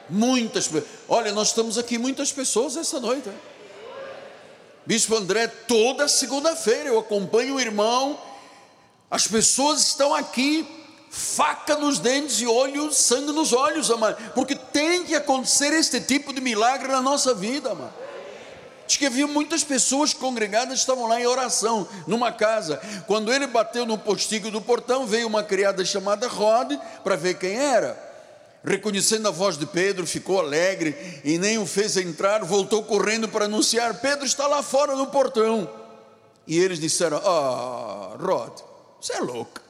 Muitas 0.08 0.70
Olha, 1.08 1.32
nós 1.32 1.48
estamos 1.48 1.76
aqui 1.76 1.98
muitas 1.98 2.32
pessoas 2.32 2.76
essa 2.76 2.98
noite. 2.98 3.30
Bispo 4.86 5.16
André, 5.16 5.46
toda 5.46 6.08
segunda-feira 6.08 6.88
eu 6.88 6.98
acompanho 6.98 7.56
o 7.56 7.60
irmão. 7.60 8.18
As 9.10 9.26
pessoas 9.26 9.86
estão 9.86 10.14
aqui, 10.14 10.66
faca 11.10 11.76
nos 11.76 11.98
dentes 11.98 12.40
e 12.40 12.46
olho, 12.46 12.90
sangue 12.90 13.32
nos 13.32 13.52
olhos, 13.52 13.90
amado. 13.90 14.16
Porque 14.34 14.54
tem 14.54 15.04
que 15.04 15.14
acontecer 15.14 15.74
este 15.74 16.00
tipo 16.00 16.32
de 16.32 16.40
milagre 16.40 16.88
na 16.88 17.02
nossa 17.02 17.34
vida, 17.34 17.72
amado. 17.72 17.92
Diz 18.86 18.96
que 18.96 19.04
havia 19.04 19.26
muitas 19.26 19.62
pessoas 19.62 20.14
congregadas, 20.14 20.78
estavam 20.78 21.06
lá 21.06 21.20
em 21.20 21.26
oração, 21.26 21.86
numa 22.06 22.32
casa. 22.32 22.80
Quando 23.06 23.30
ele 23.30 23.46
bateu 23.46 23.84
no 23.84 23.98
postigo 23.98 24.50
do 24.50 24.62
portão, 24.62 25.06
veio 25.06 25.26
uma 25.26 25.42
criada 25.42 25.84
chamada 25.84 26.26
Rod 26.26 26.72
para 27.04 27.14
ver 27.14 27.34
quem 27.34 27.54
era 27.54 28.07
reconhecendo 28.68 29.26
a 29.26 29.30
voz 29.30 29.56
de 29.56 29.66
Pedro, 29.66 30.06
ficou 30.06 30.38
alegre 30.38 31.20
e 31.24 31.38
nem 31.38 31.58
o 31.58 31.66
fez 31.66 31.96
entrar, 31.96 32.44
voltou 32.44 32.84
correndo 32.84 33.28
para 33.28 33.46
anunciar: 33.46 34.00
Pedro 34.00 34.24
está 34.24 34.46
lá 34.46 34.62
fora 34.62 34.94
no 34.94 35.08
portão. 35.08 35.68
E 36.46 36.58
eles 36.58 36.78
disseram: 36.78 37.18
Ah, 37.24 38.16
Rod, 38.20 38.60
você 39.00 39.14
é 39.14 39.20
louca. 39.20 39.62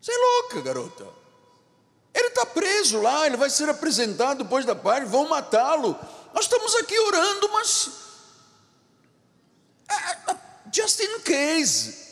Você 0.00 0.12
é 0.12 0.16
louca, 0.16 0.60
garota. 0.62 1.06
Ele 2.14 2.28
está 2.28 2.46
preso 2.46 3.00
lá, 3.00 3.26
ele 3.26 3.36
vai 3.36 3.50
ser 3.50 3.68
apresentado 3.68 4.42
depois 4.42 4.64
da 4.64 4.74
parte, 4.74 5.06
vão 5.06 5.28
matá-lo. 5.28 5.98
Nós 6.34 6.44
estamos 6.44 6.74
aqui 6.76 6.98
orando, 6.98 7.48
mas. 7.52 7.90
Just 10.72 11.00
in 11.00 11.20
case. 11.20 12.08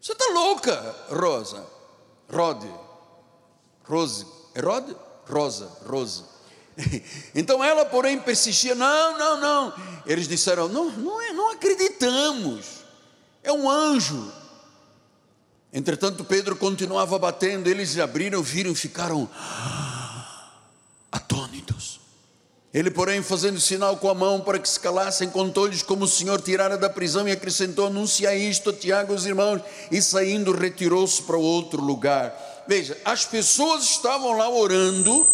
Você 0.00 0.12
está 0.12 0.26
louca, 0.32 0.96
Rosa. 1.10 1.64
Rod. 2.32 2.83
Rose, 3.84 4.26
Herode? 4.54 4.96
Rosa, 5.28 5.70
Rose. 5.86 6.24
Então 7.34 7.62
ela, 7.62 7.84
porém, 7.84 8.18
persistia: 8.18 8.74
não, 8.74 9.18
não, 9.18 9.40
não. 9.40 9.74
Eles 10.06 10.26
disseram: 10.26 10.68
não, 10.68 10.90
não, 10.90 11.20
é, 11.20 11.32
não 11.32 11.52
acreditamos, 11.52 12.66
é 13.42 13.52
um 13.52 13.68
anjo. 13.68 14.32
Entretanto, 15.72 16.24
Pedro 16.24 16.54
continuava 16.54 17.18
batendo, 17.18 17.68
eles 17.68 17.98
abriram, 17.98 18.40
viram, 18.42 18.74
ficaram 18.74 19.28
atônitos. 21.10 22.00
Ele, 22.72 22.90
porém, 22.90 23.22
fazendo 23.22 23.60
sinal 23.60 23.96
com 23.96 24.08
a 24.08 24.14
mão 24.14 24.40
para 24.40 24.58
que 24.58 24.68
se 24.68 24.80
calassem, 24.80 25.30
contou-lhes 25.30 25.82
como 25.82 26.04
o 26.04 26.08
Senhor 26.08 26.40
tirara 26.40 26.76
da 26.76 26.90
prisão 26.90 27.28
e 27.28 27.32
acrescentou: 27.32 27.86
anuncia 27.86 28.34
isto 28.34 28.70
a 28.70 28.72
Tiago 28.72 29.12
e 29.12 29.16
os 29.16 29.26
irmãos, 29.26 29.62
e 29.92 30.02
saindo, 30.02 30.50
retirou-se 30.50 31.22
para 31.22 31.36
outro 31.36 31.80
lugar. 31.80 32.53
Veja, 32.66 32.98
as 33.04 33.24
pessoas 33.24 33.84
estavam 33.84 34.32
lá 34.32 34.48
orando 34.48 35.26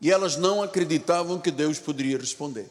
e 0.00 0.10
elas 0.10 0.36
não 0.36 0.62
acreditavam 0.62 1.38
que 1.38 1.50
Deus 1.50 1.78
poderia 1.78 2.18
responder. 2.18 2.68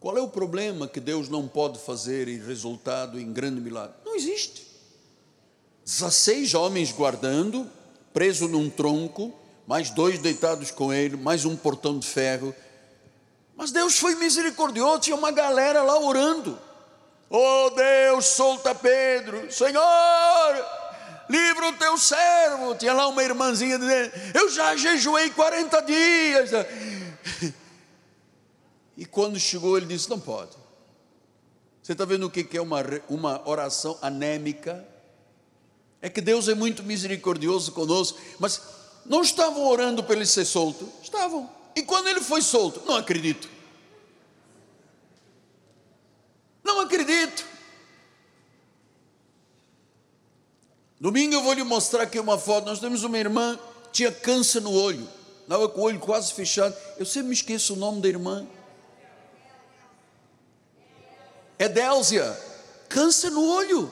Qual 0.00 0.16
é 0.16 0.20
o 0.20 0.28
problema 0.28 0.88
que 0.88 1.00
Deus 1.00 1.28
não 1.28 1.46
pode 1.46 1.78
fazer 1.78 2.28
e 2.28 2.38
resultado 2.38 3.20
em 3.20 3.32
grande 3.32 3.60
milagre? 3.60 3.96
Não 4.04 4.14
existe. 4.14 4.66
16 5.84 6.54
homens 6.54 6.92
guardando, 6.92 7.68
preso 8.12 8.46
num 8.48 8.70
tronco, 8.70 9.32
mais 9.66 9.90
dois 9.90 10.18
deitados 10.18 10.70
com 10.70 10.92
ele, 10.92 11.16
mais 11.16 11.44
um 11.44 11.56
portão 11.56 11.98
de 11.98 12.06
ferro. 12.06 12.54
Mas 13.56 13.72
Deus 13.72 13.98
foi 13.98 14.14
misericordioso, 14.14 15.00
tinha 15.00 15.16
uma 15.16 15.30
galera 15.30 15.82
lá 15.82 15.98
orando. 15.98 16.58
Oh 17.30 17.70
Deus, 17.70 18.26
solta 18.26 18.74
Pedro, 18.74 19.52
Senhor, 19.52 20.66
livra 21.28 21.68
o 21.68 21.72
teu 21.74 21.98
servo. 21.98 22.74
Tinha 22.74 22.94
lá 22.94 23.06
uma 23.06 23.22
irmãzinha 23.22 23.78
dizendo: 23.78 24.12
Eu 24.34 24.48
já 24.48 24.74
jejuei 24.76 25.30
40 25.30 25.80
dias. 25.82 26.50
E 28.96 29.04
quando 29.04 29.38
chegou, 29.38 29.76
ele 29.76 29.86
disse: 29.86 30.08
Não 30.10 30.18
pode. 30.18 30.56
Você 31.82 31.92
está 31.92 32.04
vendo 32.04 32.26
o 32.26 32.30
que 32.30 32.56
é 32.56 32.60
uma, 32.60 32.82
uma 33.08 33.48
oração 33.48 33.96
anêmica? 34.02 34.86
É 36.02 36.08
que 36.08 36.20
Deus 36.20 36.48
é 36.48 36.54
muito 36.54 36.82
misericordioso 36.82 37.72
conosco, 37.72 38.18
mas 38.38 38.60
não 39.04 39.22
estavam 39.22 39.66
orando 39.66 40.02
para 40.02 40.16
ele 40.16 40.26
ser 40.26 40.44
solto? 40.44 40.88
Estavam. 41.02 41.48
E 41.74 41.82
quando 41.82 42.08
ele 42.08 42.20
foi 42.20 42.42
solto? 42.42 42.82
Não 42.86 42.96
acredito. 42.96 43.48
Não 46.68 46.80
acredito. 46.80 47.46
Domingo 51.00 51.34
eu 51.34 51.42
vou 51.42 51.54
lhe 51.54 51.64
mostrar 51.64 52.02
aqui 52.02 52.20
uma 52.20 52.36
foto. 52.36 52.66
Nós 52.66 52.78
temos 52.78 53.02
uma 53.04 53.18
irmã, 53.18 53.58
tinha 53.90 54.12
câncer 54.12 54.60
no 54.60 54.70
olho, 54.70 55.08
estava 55.40 55.66
com 55.66 55.80
o 55.80 55.84
olho 55.84 55.98
quase 55.98 56.30
fechado. 56.34 56.76
Eu 56.98 57.06
sempre 57.06 57.28
me 57.28 57.34
esqueço 57.34 57.72
o 57.72 57.76
nome 57.76 58.02
da 58.02 58.08
irmã. 58.08 58.46
É 61.58 61.68
Délzia, 61.70 62.38
câncer 62.86 63.30
no 63.30 63.48
olho. 63.50 63.90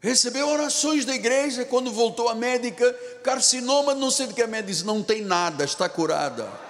Recebeu 0.00 0.48
orações 0.48 1.04
da 1.04 1.14
igreja 1.14 1.66
quando 1.66 1.92
voltou 1.92 2.30
à 2.30 2.34
médica, 2.34 2.90
carcinoma, 3.22 3.94
não 3.94 4.10
sei 4.10 4.26
do 4.26 4.34
que 4.34 4.42
a 4.42 4.46
médica 4.46 4.72
disse, 4.72 4.84
não 4.84 5.02
tem 5.02 5.20
nada, 5.20 5.62
está 5.62 5.90
curada. 5.90 6.63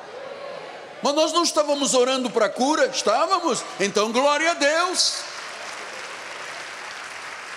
Mas 1.04 1.14
nós 1.14 1.32
não 1.34 1.42
estávamos 1.42 1.92
orando 1.92 2.30
para 2.30 2.48
cura? 2.48 2.86
Estávamos. 2.86 3.62
Então, 3.78 4.10
glória 4.10 4.52
a 4.52 4.54
Deus. 4.54 5.18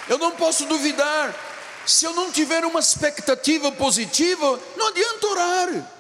Eu 0.10 0.18
não 0.18 0.32
posso 0.32 0.66
duvidar. 0.66 1.34
Se 1.86 2.04
eu 2.04 2.14
não 2.14 2.30
tiver 2.30 2.66
uma 2.66 2.82
expectativa 2.82 3.72
positiva, 3.72 4.60
não 4.76 4.90
adianta 4.90 5.28
orar. 5.28 5.92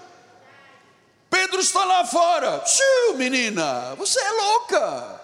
Pedro 1.29 1.61
está 1.61 1.85
lá 1.85 2.05
fora. 2.05 2.61
Xiu, 2.65 3.15
menina, 3.15 3.95
você 3.95 4.19
é 4.19 4.31
louca. 4.31 5.21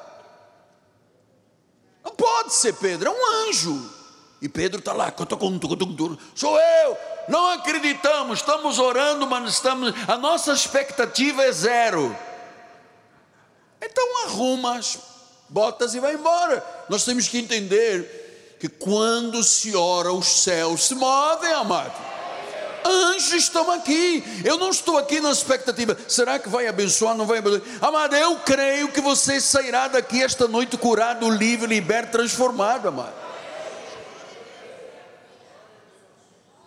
Não 2.06 2.12
pode 2.12 2.54
ser 2.54 2.72
Pedro, 2.76 3.10
é 3.10 3.12
um 3.12 3.50
anjo. 3.50 3.93
E 4.44 4.50
Pedro 4.50 4.80
está 4.80 4.92
lá, 4.92 5.14
sou 6.36 6.60
eu. 6.60 6.98
Não 7.30 7.52
acreditamos, 7.52 8.40
estamos 8.40 8.78
orando, 8.78 9.26
mas 9.26 9.54
estamos, 9.54 9.94
a 10.06 10.18
nossa 10.18 10.52
expectativa 10.52 11.46
é 11.46 11.52
zero. 11.54 12.14
Então 13.82 14.26
arruma 14.26 14.80
as 14.80 15.00
botas 15.48 15.96
e 15.96 16.00
vai 16.02 16.16
embora. 16.16 16.62
Nós 16.90 17.06
temos 17.06 17.26
que 17.30 17.38
entender 17.38 18.58
que 18.60 18.68
quando 18.68 19.42
se 19.44 19.74
ora, 19.78 20.12
os 20.12 20.28
céus 20.28 20.88
se 20.88 20.96
movem, 20.96 21.54
amado 21.54 21.94
anjos 22.86 23.32
estão 23.32 23.72
aqui. 23.72 24.22
Eu 24.44 24.58
não 24.58 24.70
estou 24.70 24.98
aqui 24.98 25.22
na 25.22 25.32
expectativa. 25.32 25.98
Será 26.06 26.38
que 26.38 26.50
vai 26.50 26.68
abençoar? 26.68 27.16
Não 27.16 27.26
vai 27.26 27.38
abençoar? 27.38 27.62
Amado, 27.82 28.14
eu 28.14 28.36
creio 28.40 28.90
que 28.90 29.00
você 29.00 29.40
sairá 29.40 29.88
daqui 29.88 30.22
esta 30.22 30.50
noite 30.50 30.76
curado, 30.76 31.30
livre, 31.30 31.66
liberto, 31.66 32.12
transformado, 32.12 32.90
amado. 32.90 33.23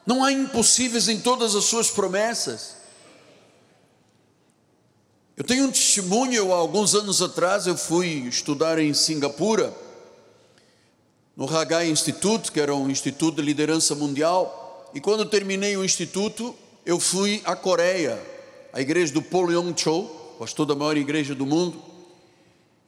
Não 0.07 0.23
há 0.23 0.31
impossíveis 0.31 1.09
em 1.09 1.21
todas 1.21 1.57
as 1.57 1.65
suas 1.65 1.91
promessas. 1.91 2.77
Eu 5.37 5.45
tenho 5.45 5.67
um 5.67 5.71
testemunho, 5.71 6.53
há 6.55 6.57
alguns 6.57 6.95
anos 6.95 7.21
atrás 7.21 7.67
eu 7.67 7.77
fui 7.77 8.27
estudar 8.29 8.79
em 8.79 8.95
Singapura, 8.95 9.75
no 11.37 11.45
Hagai 11.45 11.91
Institute, 11.91 12.51
que 12.51 12.61
era 12.61 12.75
um 12.75 12.89
instituto 12.89 13.37
de 13.37 13.43
liderança 13.43 13.95
mundial. 13.95 14.91
E 14.95 15.01
quando 15.01 15.27
terminei 15.27 15.77
o 15.77 15.85
instituto, 15.85 16.55
eu 16.87 16.99
fui 16.99 17.43
à 17.45 17.55
Coreia, 17.55 18.19
à 18.73 18.81
igreja 18.81 19.13
do 19.13 19.21
Paul 19.21 19.53
Yong 19.53 19.79
Cho, 19.79 20.05
pastor 20.39 20.65
da 20.65 20.75
maior 20.75 20.97
igreja 20.97 21.35
do 21.35 21.45
mundo. 21.45 21.83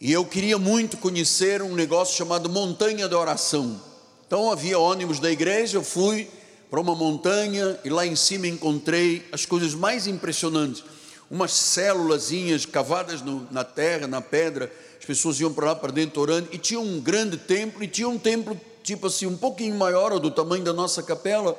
E 0.01 0.13
eu 0.13 0.25
queria 0.25 0.57
muito 0.57 0.97
conhecer 0.97 1.61
um 1.61 1.75
negócio 1.75 2.17
chamado 2.17 2.49
Montanha 2.49 3.09
da 3.09 3.19
Oração. 3.19 3.79
Então 4.27 4.51
havia 4.51 4.79
ônibus 4.79 5.19
da 5.19 5.31
igreja, 5.31 5.77
eu 5.77 5.83
fui 5.83 6.31
para 6.71 6.81
uma 6.81 6.95
montanha 6.95 7.79
e 7.85 7.89
lá 7.89 8.07
em 8.07 8.17
cima 8.17 8.47
encontrei 8.47 9.27
as 9.33 9.47
coisas 9.47 9.75
mais 9.75 10.07
impressionantes. 10.07 10.85
Umas 11.31 11.53
célulazinhas 11.53 12.65
cavadas 12.65 13.23
no, 13.23 13.47
na 13.51 13.65
terra, 13.65 14.07
na 14.07 14.21
pedra, 14.21 14.73
as 14.99 15.05
pessoas 15.05 15.39
iam 15.41 15.53
para 15.53 15.67
lá 15.67 15.77
para 15.77 15.93
dentro 15.93 16.21
orando, 16.21 16.49
e 16.53 16.59
tinha 16.59 16.81
um 16.81 17.01
grande 17.01 17.37
templo, 17.37 17.83
e 17.83 17.89
tinha 17.89 18.09
um 18.09 18.19
templo 18.19 18.59
tipo 18.83 19.07
assim, 19.07 19.27
um 19.27 19.37
pouquinho 19.37 19.75
maior, 19.75 20.19
do 20.19 20.31
tamanho 20.31 20.65
da 20.65 20.73
nossa 20.73 21.03
capela, 21.03 21.59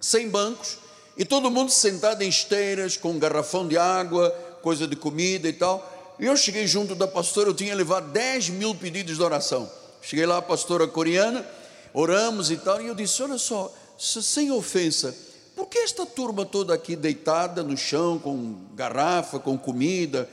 sem 0.00 0.28
bancos, 0.28 0.78
e 1.16 1.24
todo 1.24 1.50
mundo 1.50 1.70
sentado 1.70 2.22
em 2.22 2.28
esteiras, 2.28 2.96
com 2.96 3.12
um 3.12 3.18
garrafão 3.18 3.68
de 3.68 3.76
água, 3.76 4.30
coisa 4.62 4.86
de 4.86 4.96
comida 4.96 5.48
e 5.48 5.52
tal. 5.52 6.16
E 6.18 6.26
eu 6.26 6.36
cheguei 6.36 6.66
junto 6.66 6.94
da 6.94 7.06
pastora, 7.06 7.50
eu 7.50 7.54
tinha 7.54 7.74
levado 7.74 8.10
10 8.10 8.50
mil 8.50 8.74
pedidos 8.74 9.16
de 9.16 9.22
oração. 9.22 9.70
Cheguei 10.02 10.26
lá, 10.26 10.38
a 10.38 10.42
pastora 10.42 10.88
coreana, 10.88 11.46
oramos 11.92 12.50
e 12.50 12.56
tal, 12.56 12.80
e 12.80 12.88
eu 12.88 12.94
disse: 12.94 13.22
Olha 13.22 13.38
só, 13.38 13.72
sem 14.00 14.50
ofensa, 14.50 15.14
por 15.54 15.66
que 15.66 15.78
esta 15.78 16.06
turma 16.06 16.46
toda 16.46 16.72
aqui 16.72 16.96
deitada 16.96 17.62
no 17.62 17.76
chão, 17.76 18.18
com 18.18 18.54
garrafa, 18.74 19.38
com 19.38 19.58
comida? 19.58 20.28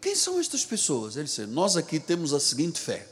Quem 0.00 0.14
são 0.14 0.38
estas 0.38 0.64
pessoas? 0.64 1.16
Ele 1.16 1.24
disse: 1.24 1.46
Nós 1.46 1.76
aqui 1.76 1.98
temos 1.98 2.34
a 2.34 2.40
seguinte 2.40 2.78
fé: 2.78 3.06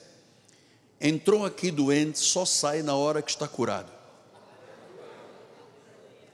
entrou 1.01 1.47
aqui 1.47 1.71
doente, 1.71 2.19
só 2.19 2.45
sai 2.45 2.83
na 2.83 2.95
hora 2.95 3.23
que 3.23 3.31
está 3.31 3.49
curado. 3.49 3.91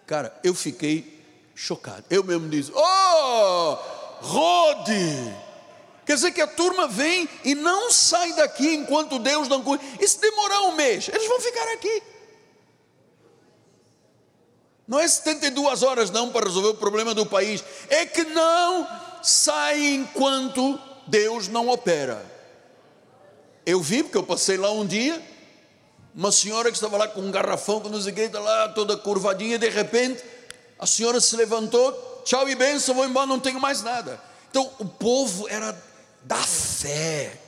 Cara, 0.06 0.36
eu 0.42 0.54
fiquei 0.54 1.22
chocado. 1.54 2.04
Eu 2.10 2.24
mesmo 2.24 2.48
disse: 2.48 2.72
Oh, 2.74 3.78
Rode! 4.22 5.36
Quer 6.04 6.14
dizer 6.14 6.32
que 6.32 6.40
a 6.40 6.46
turma 6.48 6.88
vem 6.88 7.28
e 7.44 7.54
não 7.54 7.92
sai 7.92 8.32
daqui 8.32 8.74
enquanto 8.74 9.20
Deus 9.20 9.46
não 9.46 9.62
cuida. 9.62 9.84
E 10.00 10.08
se 10.08 10.20
demorar 10.20 10.62
um 10.62 10.74
mês, 10.74 11.08
eles 11.08 11.28
vão 11.28 11.40
ficar 11.40 11.72
aqui. 11.74 12.02
Não 14.86 14.98
é 14.98 15.06
72 15.06 15.82
horas 15.82 16.10
não 16.10 16.30
para 16.30 16.46
resolver 16.46 16.70
o 16.70 16.74
problema 16.74 17.14
do 17.14 17.24
país. 17.24 17.62
É 17.88 18.04
que 18.04 18.24
não 18.24 18.86
sai 19.22 19.94
enquanto 19.94 20.78
Deus 21.06 21.48
não 21.48 21.68
opera. 21.68 22.24
Eu 23.64 23.80
vi, 23.80 24.02
porque 24.02 24.18
eu 24.18 24.24
passei 24.24 24.56
lá 24.56 24.72
um 24.72 24.84
dia, 24.84 25.22
uma 26.14 26.32
senhora 26.32 26.70
que 26.70 26.76
estava 26.76 26.96
lá 26.96 27.06
com 27.06 27.20
um 27.20 27.30
garrafão 27.30 27.80
com 27.80 27.88
nos 27.88 28.06
igrejas 28.06 28.42
lá, 28.42 28.68
toda 28.70 28.96
curvadinha, 28.96 29.58
de 29.58 29.68
repente, 29.68 30.22
a 30.78 30.86
senhora 30.86 31.20
se 31.20 31.36
levantou, 31.36 32.22
tchau 32.24 32.48
e 32.48 32.54
benção, 32.54 32.94
vou 32.94 33.06
embora, 33.06 33.26
não 33.26 33.38
tenho 33.38 33.60
mais 33.60 33.82
nada. 33.82 34.20
Então, 34.50 34.70
o 34.78 34.84
povo 34.84 35.48
era 35.48 35.80
da 36.22 36.36
fé. 36.36 37.38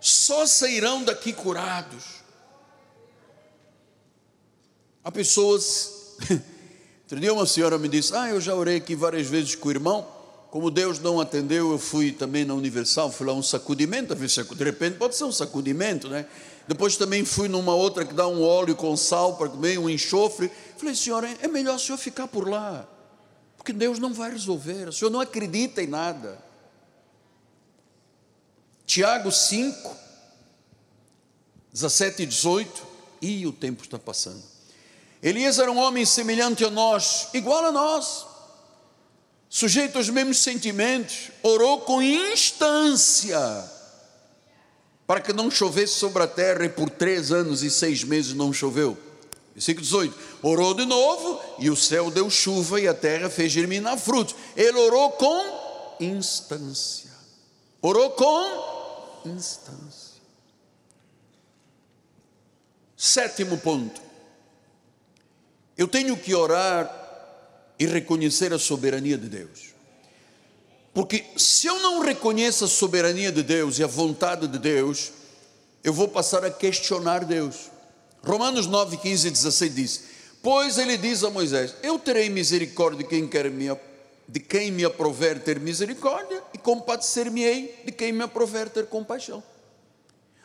Só 0.00 0.46
sairão 0.46 1.02
daqui 1.04 1.32
curados. 1.32 2.04
Há 5.08 5.10
pessoas. 5.10 6.18
Dia 7.08 7.32
uma 7.32 7.46
senhora 7.46 7.78
me 7.78 7.88
disse: 7.88 8.14
Ah, 8.14 8.28
eu 8.28 8.38
já 8.38 8.54
orei 8.54 8.76
aqui 8.76 8.94
várias 8.94 9.26
vezes 9.26 9.54
com 9.54 9.68
o 9.68 9.70
irmão 9.70 10.06
como 10.50 10.70
Deus 10.70 10.98
não 10.98 11.18
atendeu, 11.18 11.72
eu 11.72 11.78
fui 11.78 12.12
também 12.12 12.44
na 12.44 12.52
Universal, 12.52 13.10
fui 13.10 13.26
lá 13.26 13.32
um 13.32 13.42
sacudimento, 13.42 14.14
de 14.14 14.64
repente 14.64 14.96
pode 14.96 15.14
ser 15.16 15.24
um 15.24 15.32
sacudimento, 15.32 16.08
né? 16.08 16.26
Depois 16.66 16.96
também 16.96 17.24
fui 17.24 17.48
numa 17.48 17.74
outra 17.74 18.04
que 18.04 18.12
dá 18.12 18.26
um 18.28 18.42
óleo 18.42 18.76
com 18.76 18.94
sal 18.96 19.36
para 19.36 19.48
comer, 19.48 19.78
um 19.78 19.88
enxofre. 19.88 20.50
Falei, 20.76 20.94
senhora, 20.94 21.28
é 21.40 21.48
melhor 21.48 21.76
o 21.76 21.78
senhor 21.78 21.96
ficar 21.98 22.28
por 22.28 22.46
lá, 22.46 22.86
porque 23.56 23.72
Deus 23.72 23.98
não 23.98 24.12
vai 24.12 24.30
resolver, 24.30 24.88
o 24.88 24.92
senhor 24.92 25.10
não 25.10 25.20
acredita 25.20 25.82
em 25.82 25.86
nada. 25.86 26.38
Tiago 28.86 29.32
5, 29.32 29.96
17 31.72 32.22
e 32.22 32.26
18, 32.26 32.86
e 33.20 33.46
o 33.46 33.52
tempo 33.52 33.82
está 33.82 33.98
passando. 33.98 34.57
Elias 35.22 35.58
era 35.58 35.70
um 35.70 35.78
homem 35.78 36.04
semelhante 36.04 36.64
a 36.64 36.70
nós, 36.70 37.28
igual 37.34 37.64
a 37.64 37.72
nós, 37.72 38.26
sujeito 39.48 39.98
aos 39.98 40.08
mesmos 40.08 40.38
sentimentos, 40.38 41.30
orou 41.42 41.80
com 41.80 42.00
instância 42.00 43.38
para 45.08 45.20
que 45.20 45.32
não 45.32 45.50
chovesse 45.50 45.94
sobre 45.94 46.22
a 46.22 46.26
terra 46.28 46.66
e 46.66 46.68
por 46.68 46.90
três 46.90 47.32
anos 47.32 47.62
e 47.62 47.70
seis 47.70 48.04
meses 48.04 48.34
não 48.34 48.52
choveu. 48.52 48.96
Versículo 49.54 49.84
18: 49.84 50.14
orou 50.42 50.74
de 50.74 50.84
novo 50.84 51.40
e 51.58 51.70
o 51.70 51.74
céu 51.74 52.10
deu 52.10 52.28
chuva 52.28 52.78
e 52.78 52.86
a 52.86 52.92
terra 52.92 53.30
fez 53.30 53.50
germinar 53.50 53.98
frutos. 53.98 54.36
Ele 54.54 54.78
orou 54.78 55.12
com 55.12 55.96
instância. 55.98 57.10
Orou 57.80 58.10
com 58.10 59.24
instância. 59.24 60.18
Sétimo 62.96 63.56
ponto. 63.58 64.07
Eu 65.78 65.86
tenho 65.86 66.16
que 66.16 66.34
orar 66.34 66.92
e 67.78 67.86
reconhecer 67.86 68.52
a 68.52 68.58
soberania 68.58 69.16
de 69.16 69.28
Deus. 69.28 69.68
Porque 70.92 71.24
se 71.36 71.68
eu 71.68 71.78
não 71.78 72.00
reconheço 72.00 72.64
a 72.64 72.68
soberania 72.68 73.30
de 73.30 73.44
Deus 73.44 73.78
e 73.78 73.84
a 73.84 73.86
vontade 73.86 74.48
de 74.48 74.58
Deus, 74.58 75.12
eu 75.84 75.92
vou 75.92 76.08
passar 76.08 76.44
a 76.44 76.50
questionar 76.50 77.24
Deus. 77.24 77.70
Romanos 78.24 78.66
9, 78.66 78.96
15 78.96 79.28
e 79.28 79.30
16 79.30 79.74
diz: 79.76 80.04
Pois 80.42 80.76
ele 80.78 80.96
diz 80.96 81.22
a 81.22 81.30
Moisés: 81.30 81.76
Eu 81.80 81.96
terei 81.96 82.28
misericórdia 82.28 83.04
de 83.04 83.08
quem 83.08 83.28
quer 83.28 83.48
me, 83.48 83.68
de 84.26 84.40
quem 84.40 84.72
me 84.72 84.84
aprover 84.84 85.38
ter 85.38 85.60
misericórdia, 85.60 86.42
e 86.52 86.58
compadecer-me-ei 86.58 87.82
de 87.84 87.92
quem 87.92 88.12
me 88.12 88.24
aprover 88.24 88.68
ter 88.68 88.86
compaixão. 88.86 89.40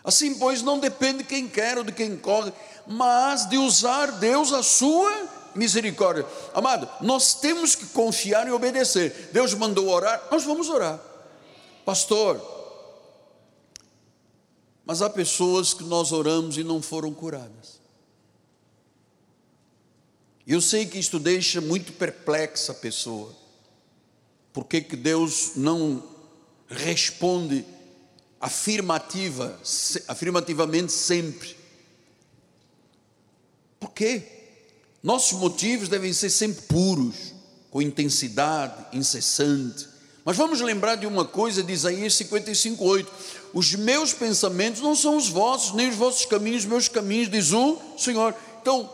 Assim, 0.03 0.35
pois, 0.35 0.61
não 0.61 0.79
depende 0.79 1.19
de 1.19 1.23
quem 1.23 1.47
quer 1.47 1.77
ou 1.77 1.83
de 1.83 1.91
quem 1.91 2.17
corre, 2.17 2.51
mas 2.85 3.47
de 3.47 3.57
usar 3.57 4.11
Deus 4.11 4.51
a 4.51 4.61
sua 4.61 5.29
misericórdia. 5.55 6.25
Amado, 6.53 6.89
nós 7.01 7.35
temos 7.35 7.75
que 7.75 7.85
confiar 7.87 8.47
e 8.47 8.51
obedecer. 8.51 9.29
Deus 9.31 9.53
mandou 9.53 9.87
orar, 9.87 10.27
nós 10.29 10.43
vamos 10.43 10.69
orar. 10.69 10.99
Pastor, 11.85 12.41
mas 14.85 15.01
há 15.01 15.09
pessoas 15.09 15.73
que 15.73 15.83
nós 15.83 16.11
oramos 16.11 16.57
e 16.57 16.63
não 16.63 16.81
foram 16.81 17.13
curadas. 17.13 17.81
Eu 20.45 20.59
sei 20.59 20.85
que 20.85 20.99
isto 20.99 21.19
deixa 21.19 21.61
muito 21.61 21.93
perplexa 21.93 22.73
a 22.73 22.75
pessoa. 22.75 23.33
Por 24.51 24.65
que, 24.65 24.81
que 24.81 24.97
Deus 24.97 25.53
não 25.55 26.03
responde 26.67 27.65
afirmativa, 28.43 29.57
afirmativamente 30.05 30.91
sempre? 30.91 31.55
Por 33.79 33.91
quê? 33.91 34.21
Nossos 35.01 35.39
motivos 35.39 35.87
devem 35.87 36.11
ser 36.11 36.29
sempre 36.29 36.61
puros, 36.63 37.33
com 37.71 37.81
intensidade 37.81 38.85
incessante. 38.91 39.87
Mas 40.25 40.35
vamos 40.35 40.59
lembrar 40.59 40.95
de 40.95 41.07
uma 41.07 41.23
coisa 41.23 41.63
de 41.63 41.71
Isaías 41.71 42.15
55:8. 42.15 43.07
Os 43.53 43.75
meus 43.75 44.11
pensamentos 44.11 44.81
não 44.81 44.93
são 44.93 45.15
os 45.15 45.29
vossos, 45.29 45.73
nem 45.73 45.87
os 45.87 45.95
vossos 45.95 46.25
caminhos, 46.25 46.65
meus 46.65 46.89
caminhos, 46.89 47.31
diz 47.31 47.53
o 47.53 47.77
Senhor. 47.97 48.35
Então, 48.61 48.89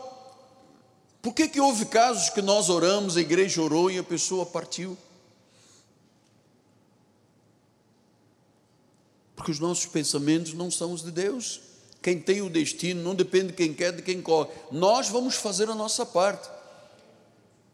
por 1.20 1.34
que, 1.34 1.48
que 1.48 1.60
houve 1.60 1.86
casos 1.86 2.30
que 2.30 2.40
nós 2.40 2.68
oramos, 2.68 3.16
a 3.16 3.20
igreja 3.20 3.60
orou 3.60 3.90
e 3.90 3.98
a 3.98 4.04
pessoa 4.04 4.46
partiu? 4.46 4.96
Porque 9.40 9.52
os 9.52 9.58
nossos 9.58 9.86
pensamentos 9.86 10.52
não 10.52 10.70
são 10.70 10.92
os 10.92 11.02
de 11.02 11.10
Deus. 11.10 11.62
Quem 12.02 12.20
tem 12.20 12.42
o 12.42 12.50
destino 12.50 13.02
não 13.02 13.14
depende 13.14 13.46
de 13.46 13.52
quem 13.54 13.72
quer, 13.72 13.90
de 13.90 14.02
quem 14.02 14.20
corre. 14.20 14.50
Nós 14.70 15.08
vamos 15.08 15.34
fazer 15.36 15.70
a 15.70 15.74
nossa 15.74 16.04
parte. 16.04 16.46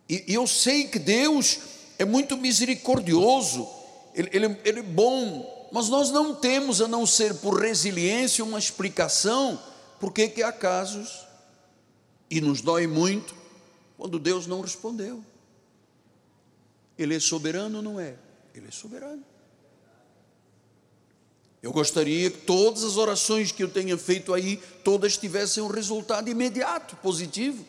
E, 0.08 0.22
e 0.28 0.34
eu 0.34 0.46
sei 0.46 0.86
que 0.86 1.00
Deus 1.00 1.58
é 1.98 2.04
muito 2.04 2.36
misericordioso, 2.36 3.68
ele, 4.14 4.30
ele, 4.32 4.60
ele 4.64 4.78
é 4.78 4.82
bom, 4.84 5.68
mas 5.72 5.88
nós 5.88 6.12
não 6.12 6.36
temos, 6.36 6.80
a 6.80 6.86
não 6.86 7.04
ser 7.04 7.34
por 7.34 7.60
resiliência, 7.60 8.44
uma 8.44 8.60
explicação 8.60 9.60
por 9.98 10.12
que 10.12 10.40
há 10.44 10.52
casos, 10.52 11.26
e 12.30 12.40
nos 12.40 12.60
dói 12.60 12.86
muito, 12.86 13.34
quando 13.98 14.20
Deus 14.20 14.46
não 14.46 14.60
respondeu. 14.60 15.20
Ele 16.96 17.16
é 17.16 17.18
soberano 17.18 17.78
ou 17.78 17.82
não 17.82 17.98
é? 17.98 18.14
Ele 18.54 18.68
é 18.68 18.70
soberano. 18.70 19.24
Eu 21.66 21.72
gostaria 21.72 22.30
que 22.30 22.38
todas 22.38 22.84
as 22.84 22.96
orações 22.96 23.50
que 23.50 23.60
eu 23.60 23.66
tenha 23.66 23.98
feito 23.98 24.32
aí, 24.32 24.62
todas 24.84 25.16
tivessem 25.16 25.60
um 25.60 25.66
resultado 25.66 26.30
imediato, 26.30 26.94
positivo. 26.94 27.66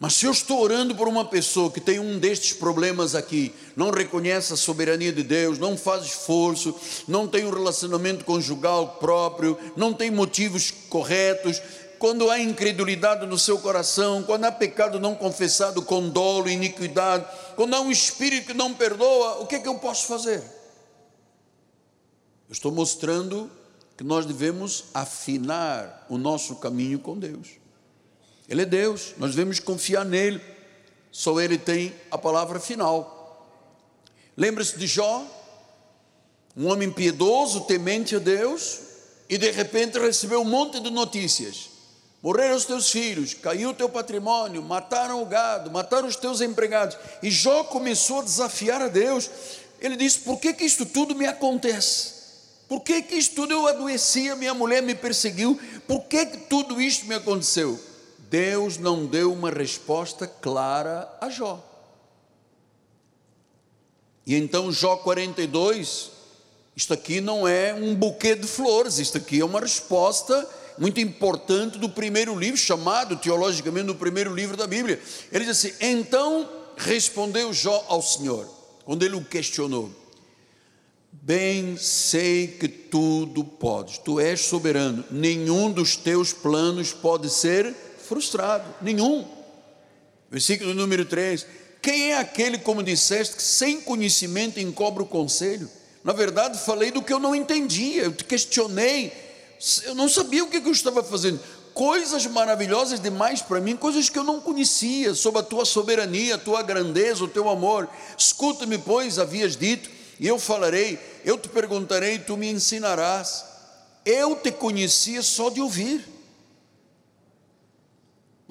Mas 0.00 0.14
se 0.14 0.24
eu 0.24 0.32
estou 0.32 0.62
orando 0.62 0.94
por 0.94 1.06
uma 1.06 1.26
pessoa 1.26 1.70
que 1.70 1.82
tem 1.82 1.98
um 1.98 2.18
destes 2.18 2.54
problemas 2.54 3.14
aqui, 3.14 3.52
não 3.76 3.90
reconhece 3.90 4.54
a 4.54 4.56
soberania 4.56 5.12
de 5.12 5.22
Deus, 5.22 5.58
não 5.58 5.76
faz 5.76 6.06
esforço, 6.06 6.74
não 7.06 7.28
tem 7.28 7.44
um 7.44 7.50
relacionamento 7.50 8.24
conjugal 8.24 8.96
próprio, 8.98 9.58
não 9.76 9.92
tem 9.92 10.10
motivos 10.10 10.72
corretos, 10.88 11.60
quando 12.02 12.32
há 12.32 12.40
incredulidade 12.40 13.24
no 13.26 13.38
seu 13.38 13.60
coração, 13.60 14.24
quando 14.24 14.44
há 14.44 14.50
pecado 14.50 14.98
não 14.98 15.14
confessado 15.14 15.80
com 15.82 16.08
dolo, 16.08 16.48
iniquidade, 16.48 17.24
quando 17.54 17.74
há 17.74 17.80
um 17.80 17.92
espírito 17.92 18.48
que 18.48 18.54
não 18.54 18.74
perdoa, 18.74 19.38
o 19.38 19.46
que 19.46 19.54
é 19.54 19.60
que 19.60 19.68
eu 19.68 19.76
posso 19.76 20.08
fazer? 20.08 20.42
Eu 22.48 22.52
estou 22.52 22.72
mostrando 22.72 23.48
que 23.96 24.02
nós 24.02 24.26
devemos 24.26 24.86
afinar 24.92 26.04
o 26.08 26.18
nosso 26.18 26.56
caminho 26.56 26.98
com 26.98 27.16
Deus. 27.16 27.50
Ele 28.48 28.62
é 28.62 28.66
Deus, 28.66 29.14
nós 29.16 29.30
devemos 29.30 29.60
confiar 29.60 30.04
nele, 30.04 30.42
só 31.12 31.40
ele 31.40 31.56
tem 31.56 31.94
a 32.10 32.18
palavra 32.18 32.58
final. 32.58 33.46
Lembra-se 34.36 34.76
de 34.76 34.88
Jó, 34.88 35.24
um 36.56 36.66
homem 36.66 36.90
piedoso, 36.90 37.60
temente 37.60 38.16
a 38.16 38.18
Deus, 38.18 38.80
e 39.28 39.38
de 39.38 39.52
repente 39.52 40.00
recebeu 40.00 40.40
um 40.40 40.44
monte 40.44 40.80
de 40.80 40.90
notícias. 40.90 41.70
Morreram 42.22 42.54
os 42.54 42.64
teus 42.64 42.88
filhos, 42.88 43.34
caiu 43.34 43.70
o 43.70 43.74
teu 43.74 43.88
patrimônio, 43.88 44.62
mataram 44.62 45.20
o 45.20 45.26
gado, 45.26 45.72
mataram 45.72 46.06
os 46.06 46.14
teus 46.14 46.40
empregados. 46.40 46.96
E 47.20 47.28
Jó 47.28 47.64
começou 47.64 48.20
a 48.20 48.24
desafiar 48.24 48.80
a 48.80 48.86
Deus. 48.86 49.28
Ele 49.80 49.96
disse: 49.96 50.20
Por 50.20 50.38
que, 50.38 50.52
que 50.52 50.64
isto 50.64 50.86
tudo 50.86 51.16
me 51.16 51.26
acontece? 51.26 52.22
Por 52.68 52.80
que, 52.80 53.02
que 53.02 53.16
isto 53.16 53.34
tudo 53.34 53.52
eu 53.52 53.66
adoeci, 53.66 54.30
a 54.30 54.36
minha 54.36 54.54
mulher 54.54 54.82
me 54.82 54.94
perseguiu? 54.94 55.60
Por 55.86 56.04
que, 56.04 56.24
que 56.24 56.36
tudo 56.38 56.80
isto 56.80 57.06
me 57.06 57.16
aconteceu? 57.16 57.78
Deus 58.30 58.78
não 58.78 59.04
deu 59.04 59.32
uma 59.32 59.50
resposta 59.50 60.26
clara 60.26 61.12
a 61.20 61.28
Jó. 61.28 61.62
E 64.24 64.36
então, 64.36 64.70
Jó 64.70 64.96
42, 64.96 66.10
isto 66.76 66.94
aqui 66.94 67.20
não 67.20 67.46
é 67.46 67.74
um 67.74 67.96
buquê 67.96 68.36
de 68.36 68.46
flores, 68.46 68.98
isto 68.98 69.18
aqui 69.18 69.40
é 69.40 69.44
uma 69.44 69.60
resposta 69.60 70.48
muito 70.78 71.00
importante 71.00 71.78
do 71.78 71.88
primeiro 71.88 72.38
livro, 72.38 72.56
chamado 72.56 73.16
teologicamente 73.16 73.86
do 73.86 73.94
primeiro 73.94 74.34
livro 74.34 74.56
da 74.56 74.66
Bíblia. 74.66 75.00
Ele 75.30 75.44
diz 75.44 75.58
assim: 75.58 75.72
Então 75.80 76.48
respondeu 76.76 77.52
Jó 77.52 77.84
ao 77.88 78.02
Senhor, 78.02 78.48
quando 78.84 79.04
ele 79.04 79.16
o 79.16 79.24
questionou: 79.24 79.90
Bem 81.10 81.76
sei 81.76 82.48
que 82.48 82.66
tudo 82.66 83.44
podes, 83.44 83.98
tu 83.98 84.18
és 84.18 84.40
soberano, 84.40 85.04
nenhum 85.10 85.70
dos 85.70 85.96
teus 85.96 86.32
planos 86.32 86.92
pode 86.92 87.30
ser 87.30 87.74
frustrado, 87.98 88.74
nenhum. 88.80 89.26
Versículo 90.30 90.74
número 90.74 91.04
3: 91.04 91.46
Quem 91.80 92.12
é 92.12 92.18
aquele, 92.18 92.58
como 92.58 92.82
disseste, 92.82 93.36
que 93.36 93.42
sem 93.42 93.80
conhecimento 93.80 94.58
encobra 94.58 95.02
o 95.02 95.06
conselho? 95.06 95.68
Na 96.02 96.12
verdade, 96.12 96.58
falei 96.58 96.90
do 96.90 97.02
que 97.02 97.12
eu 97.12 97.20
não 97.20 97.34
entendia, 97.34 98.02
eu 98.02 98.12
te 98.12 98.24
questionei, 98.24 99.12
eu 99.84 99.94
não 99.94 100.08
sabia 100.08 100.44
o 100.44 100.48
que 100.48 100.56
eu 100.56 100.72
estava 100.72 101.02
fazendo. 101.02 101.40
Coisas 101.74 102.26
maravilhosas 102.26 103.00
demais 103.00 103.40
para 103.40 103.60
mim, 103.60 103.76
coisas 103.76 104.08
que 104.08 104.18
eu 104.18 104.24
não 104.24 104.40
conhecia, 104.40 105.14
sobre 105.14 105.40
a 105.40 105.42
tua 105.42 105.64
soberania, 105.64 106.34
a 106.34 106.38
tua 106.38 106.62
grandeza, 106.62 107.24
o 107.24 107.28
teu 107.28 107.48
amor. 107.48 107.88
Escuta-me, 108.16 108.78
pois, 108.78 109.18
havias 109.18 109.56
dito, 109.56 109.90
e 110.20 110.26
eu 110.26 110.38
falarei, 110.38 110.98
eu 111.24 111.38
te 111.38 111.48
perguntarei, 111.48 112.14
e 112.14 112.18
tu 112.18 112.36
me 112.36 112.50
ensinarás. 112.50 113.44
Eu 114.04 114.36
te 114.36 114.50
conhecia 114.50 115.22
só 115.22 115.48
de 115.48 115.60
ouvir 115.60 116.12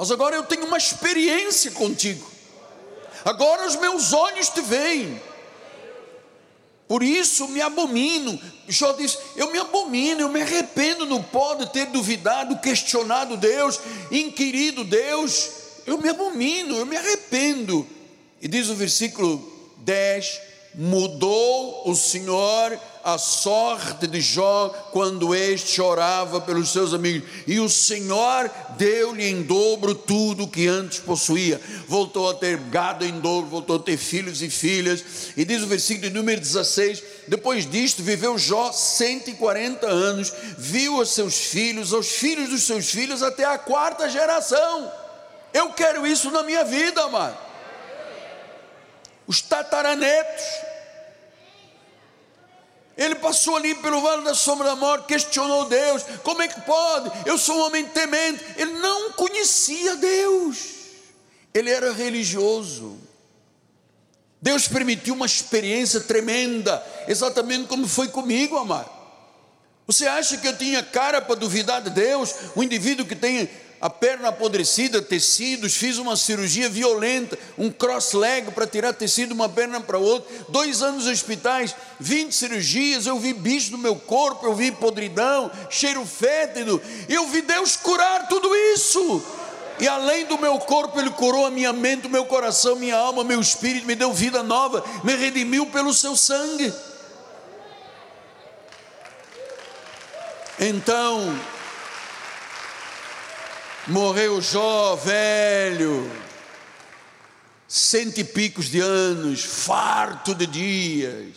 mas 0.02 0.10
agora 0.10 0.36
eu 0.36 0.41
tenho 0.41 0.65
uma 0.65 0.80
experiência 0.80 1.69
contigo. 1.69 2.28
Agora 3.24 3.67
os 3.67 3.76
meus 3.76 4.13
olhos 4.13 4.50
te 4.50 4.60
veem. 4.60 5.21
Por 6.91 7.04
isso 7.04 7.47
me 7.47 7.62
abomino. 7.62 8.38
Jó 8.67 8.91
diz: 8.91 9.17
Eu 9.38 9.49
me 9.49 9.58
abomino, 9.58 10.19
eu 10.19 10.27
me 10.27 10.41
arrependo 10.41 11.06
no 11.06 11.23
pó 11.23 11.54
de 11.54 11.71
ter 11.71 11.86
duvidado, 11.86 12.60
questionado 12.60 13.38
Deus, 13.38 13.80
inquirido 14.12 14.84
Deus. 14.84 15.51
Eu 15.86 15.97
me 15.97 16.10
abomino, 16.10 16.75
eu 16.75 16.86
me 16.86 16.97
arrependo. 16.97 17.88
E 18.41 18.47
diz 18.49 18.67
o 18.67 18.75
versículo 18.75 19.41
10: 19.77 20.41
Mudou 20.75 21.89
o 21.89 21.95
Senhor 21.95 22.77
a 23.03 23.17
sorte 23.17 24.07
de 24.07 24.21
Jó 24.21 24.69
quando 24.91 25.33
este 25.33 25.71
chorava 25.71 26.41
pelos 26.41 26.71
seus 26.71 26.93
amigos, 26.93 27.27
e 27.47 27.59
o 27.59 27.69
Senhor 27.69 28.49
deu-lhe 28.77 29.25
em 29.25 29.41
dobro 29.41 29.95
tudo 29.95 30.43
o 30.43 30.47
que 30.47 30.67
antes 30.67 30.99
possuía. 30.99 31.59
Voltou 31.87 32.29
a 32.29 32.33
ter 32.33 32.57
gado 32.57 33.05
em 33.05 33.19
dobro, 33.19 33.49
voltou 33.49 33.77
a 33.77 33.79
ter 33.79 33.97
filhos 33.97 34.41
e 34.41 34.49
filhas. 34.49 35.03
E 35.35 35.45
diz 35.45 35.63
o 35.63 35.67
versículo 35.67 36.09
de 36.09 36.13
número 36.13 36.39
16: 36.39 37.03
depois 37.27 37.69
disto 37.69 38.03
viveu 38.03 38.37
Jó 38.37 38.71
140 38.71 39.88
anos, 39.88 40.34
viu 40.57 41.01
a 41.01 41.05
seus 41.05 41.36
filhos, 41.36 41.93
aos 41.93 42.07
filhos 42.07 42.49
dos 42.49 42.63
seus 42.63 42.89
filhos, 42.89 43.23
até 43.23 43.45
a 43.45 43.57
quarta 43.57 44.09
geração. 44.09 44.91
Eu 45.53 45.69
quero 45.73 46.05
isso 46.07 46.32
na 46.32 46.43
minha 46.43 46.63
vida, 46.63 47.03
amado. 47.03 47.38
Os 49.28 49.41
tataranetos 49.41 50.70
ele 52.97 53.15
passou 53.15 53.55
ali 53.55 53.73
pelo 53.75 54.01
vale 54.01 54.23
da 54.23 54.33
sombra 54.33 54.67
da 54.67 54.75
morte, 54.75 55.05
questionou 55.05 55.65
Deus: 55.65 56.03
como 56.23 56.41
é 56.41 56.47
que 56.47 56.61
pode? 56.61 57.11
Eu 57.25 57.37
sou 57.37 57.57
um 57.57 57.65
homem 57.65 57.85
temente. 57.85 58.43
Ele 58.57 58.73
não 58.73 59.11
conhecia 59.13 59.95
Deus, 59.95 60.57
ele 61.53 61.69
era 61.69 61.93
religioso. 61.93 62.97
Deus 64.41 64.67
permitiu 64.67 65.13
uma 65.13 65.27
experiência 65.27 65.99
tremenda, 66.01 66.83
exatamente 67.07 67.67
como 67.67 67.87
foi 67.87 68.07
comigo, 68.07 68.57
amado. 68.57 68.89
Você 69.85 70.07
acha 70.07 70.37
que 70.37 70.47
eu 70.47 70.57
tinha 70.57 70.81
cara 70.81 71.21
para 71.21 71.35
duvidar 71.35 71.81
de 71.81 71.91
Deus? 71.91 72.33
Um 72.55 72.63
indivíduo 72.63 73.05
que 73.05 73.15
tem 73.15 73.49
a 73.82 73.89
perna 73.89 74.29
apodrecida, 74.29 75.01
tecidos, 75.01 75.75
fiz 75.75 75.97
uma 75.97 76.15
cirurgia 76.15 76.69
violenta, 76.69 77.38
um 77.57 77.71
cross-leg 77.71 78.51
para 78.51 78.67
tirar 78.67 78.93
tecido 78.93 79.29
de 79.29 79.34
uma 79.34 79.49
perna 79.49 79.82
para 79.82 79.97
outra, 79.97 80.32
dois 80.49 80.84
anos 80.84 81.05
nos 81.05 81.13
hospitais, 81.13 81.75
20 81.99 82.32
cirurgias, 82.32 83.07
eu 83.07 83.17
vi 83.17 83.34
bicho 83.34 83.71
no 83.71 83.79
meu 83.79 83.95
corpo, 83.95 84.45
eu 84.45 84.53
vi 84.53 84.71
podridão, 84.71 85.49
cheiro 85.69 86.05
fétido, 86.05 86.79
eu 87.09 87.25
vi 87.27 87.41
Deus 87.41 87.75
curar 87.75 88.27
tudo 88.27 88.55
isso. 88.55 89.23
E 89.79 89.88
além 89.88 90.25
do 90.27 90.38
meu 90.38 90.59
corpo, 90.59 90.99
Ele 90.99 91.09
curou 91.09 91.47
a 91.47 91.49
minha 91.49 91.73
mente, 91.73 92.05
o 92.05 92.09
meu 92.09 92.25
coração, 92.25 92.75
minha 92.75 92.95
alma, 92.95 93.23
meu 93.23 93.41
espírito, 93.41 93.88
me 93.88 93.95
deu 93.95 94.13
vida 94.13 94.43
nova, 94.43 94.86
me 95.03 95.15
redimiu 95.15 95.65
pelo 95.65 95.91
seu 95.91 96.15
sangue. 96.15 96.71
Então, 100.59 101.36
morreu 103.91 104.41
Jó, 104.41 104.95
velho, 104.95 106.09
cento 107.67 108.19
e 108.19 108.23
picos 108.23 108.65
de 108.65 108.79
anos, 108.79 109.43
farto 109.43 110.33
de 110.33 110.47
dias, 110.47 111.35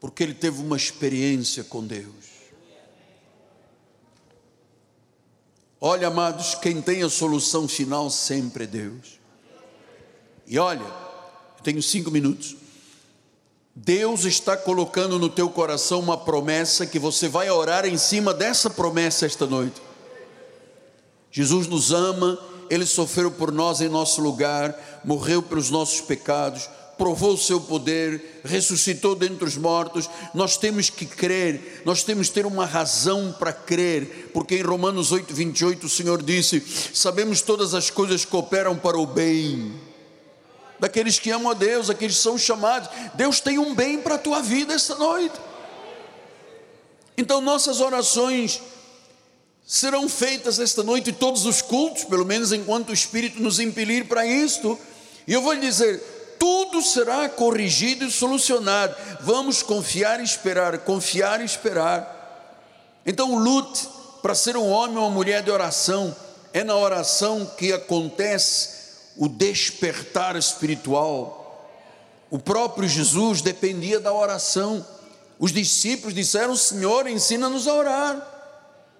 porque 0.00 0.22
ele 0.22 0.34
teve 0.34 0.60
uma 0.60 0.76
experiência 0.76 1.64
com 1.64 1.86
Deus. 1.86 2.32
Olha, 5.80 6.08
amados, 6.08 6.54
quem 6.54 6.80
tem 6.80 7.02
a 7.02 7.08
solução 7.08 7.66
final 7.66 8.08
sempre 8.10 8.64
é 8.64 8.66
Deus. 8.66 9.20
E 10.46 10.58
olha, 10.58 10.80
eu 10.80 11.62
tenho 11.62 11.82
cinco 11.82 12.10
minutos. 12.10 12.56
Deus 13.74 14.24
está 14.24 14.56
colocando 14.56 15.18
no 15.18 15.28
teu 15.28 15.48
coração 15.48 15.98
uma 15.98 16.16
promessa 16.16 16.86
que 16.86 16.98
você 16.98 17.26
vai 17.26 17.50
orar 17.50 17.86
em 17.86 17.96
cima 17.96 18.34
dessa 18.34 18.68
promessa 18.68 19.26
esta 19.26 19.46
noite. 19.46 19.80
Jesus 21.32 21.66
nos 21.66 21.90
ama, 21.90 22.38
ele 22.68 22.86
sofreu 22.86 23.30
por 23.30 23.50
nós 23.50 23.80
em 23.80 23.88
nosso 23.88 24.20
lugar, 24.20 25.00
morreu 25.02 25.42
pelos 25.42 25.70
nossos 25.70 26.02
pecados, 26.02 26.68
provou 26.98 27.32
o 27.32 27.38
seu 27.38 27.58
poder, 27.60 28.42
ressuscitou 28.44 29.14
dentre 29.14 29.44
os 29.44 29.56
mortos. 29.56 30.08
Nós 30.34 30.58
temos 30.58 30.90
que 30.90 31.06
crer, 31.06 31.82
nós 31.86 32.04
temos 32.04 32.28
que 32.28 32.34
ter 32.34 32.46
uma 32.46 32.66
razão 32.66 33.34
para 33.38 33.52
crer, 33.52 34.30
porque 34.32 34.56
em 34.56 34.62
Romanos 34.62 35.10
8, 35.10 35.34
28 35.34 35.86
o 35.86 35.90
Senhor 35.90 36.22
disse: 36.22 36.62
Sabemos 36.94 37.40
todas 37.40 37.74
as 37.74 37.90
coisas 37.90 38.24
cooperam 38.24 38.76
para 38.76 38.98
o 38.98 39.06
bem 39.06 39.72
daqueles 40.78 41.16
que 41.16 41.30
amam 41.30 41.52
a 41.52 41.54
Deus, 41.54 41.88
aqueles 41.88 42.16
que 42.16 42.22
são 42.22 42.36
chamados. 42.36 42.90
Deus 43.14 43.40
tem 43.40 43.56
um 43.56 43.72
bem 43.72 44.00
para 44.00 44.16
a 44.16 44.18
tua 44.18 44.42
vida 44.42 44.74
esta 44.74 44.96
noite. 44.96 45.40
Então, 47.16 47.40
nossas 47.40 47.80
orações 47.80 48.60
serão 49.66 50.08
feitas 50.08 50.58
esta 50.58 50.82
noite, 50.82 51.12
todos 51.12 51.46
os 51.46 51.62
cultos, 51.62 52.04
pelo 52.04 52.24
menos 52.24 52.52
enquanto 52.52 52.90
o 52.90 52.94
Espírito 52.94 53.40
nos 53.40 53.60
impelir 53.60 54.06
para 54.06 54.26
isto. 54.26 54.78
E 55.26 55.32
eu 55.32 55.42
vou 55.42 55.52
lhe 55.52 55.60
dizer: 55.60 56.02
tudo 56.38 56.82
será 56.82 57.28
corrigido 57.28 58.04
e 58.04 58.10
solucionado. 58.10 58.96
Vamos 59.20 59.62
confiar 59.62 60.20
e 60.20 60.24
esperar, 60.24 60.78
confiar 60.78 61.40
e 61.40 61.44
esperar. 61.44 62.20
Então, 63.06 63.36
lute 63.36 63.88
para 64.20 64.34
ser 64.34 64.56
um 64.56 64.68
homem 64.68 64.96
ou 64.96 65.04
uma 65.04 65.10
mulher 65.10 65.42
de 65.42 65.50
oração. 65.50 66.14
É 66.52 66.62
na 66.62 66.76
oração 66.76 67.46
que 67.56 67.72
acontece 67.72 68.70
o 69.16 69.28
despertar 69.28 70.36
espiritual. 70.36 71.68
O 72.30 72.38
próprio 72.38 72.88
Jesus 72.88 73.40
dependia 73.40 74.00
da 74.00 74.12
oração. 74.12 74.84
Os 75.38 75.52
discípulos 75.52 76.14
disseram: 76.14 76.56
Senhor, 76.56 77.06
ensina-nos 77.06 77.68
a 77.68 77.74
orar. 77.74 78.31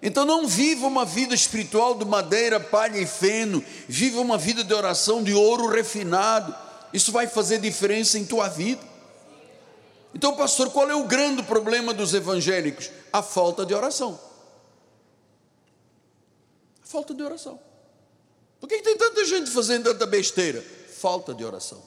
Então 0.02 0.24
não 0.24 0.48
viva 0.48 0.88
uma 0.88 1.04
vida 1.04 1.32
espiritual 1.32 1.94
de 1.94 2.04
madeira, 2.04 2.58
palha 2.58 2.98
e 2.98 3.06
feno, 3.06 3.64
viva 3.88 4.20
uma 4.20 4.36
vida 4.36 4.64
de 4.64 4.74
oração 4.74 5.22
de 5.22 5.32
ouro 5.32 5.68
refinado. 5.68 6.52
Isso 6.92 7.12
vai 7.12 7.28
fazer 7.28 7.58
diferença 7.58 8.18
em 8.18 8.24
tua 8.24 8.48
vida. 8.48 8.82
Então, 10.12 10.34
pastor, 10.34 10.70
qual 10.70 10.90
é 10.90 10.94
o 10.94 11.04
grande 11.04 11.44
problema 11.44 11.94
dos 11.94 12.12
evangélicos? 12.12 12.90
A 13.12 13.22
falta 13.22 13.64
de 13.64 13.72
oração. 13.72 14.18
A 16.82 16.86
falta 16.86 17.14
de 17.14 17.22
oração. 17.22 17.58
Por 18.60 18.68
que 18.68 18.82
tem 18.82 18.96
tanta 18.96 19.24
gente 19.24 19.50
fazendo 19.50 19.84
tanta 19.84 20.04
besteira? 20.04 20.62
Falta 20.98 21.32
de 21.32 21.44
oração. 21.44 21.82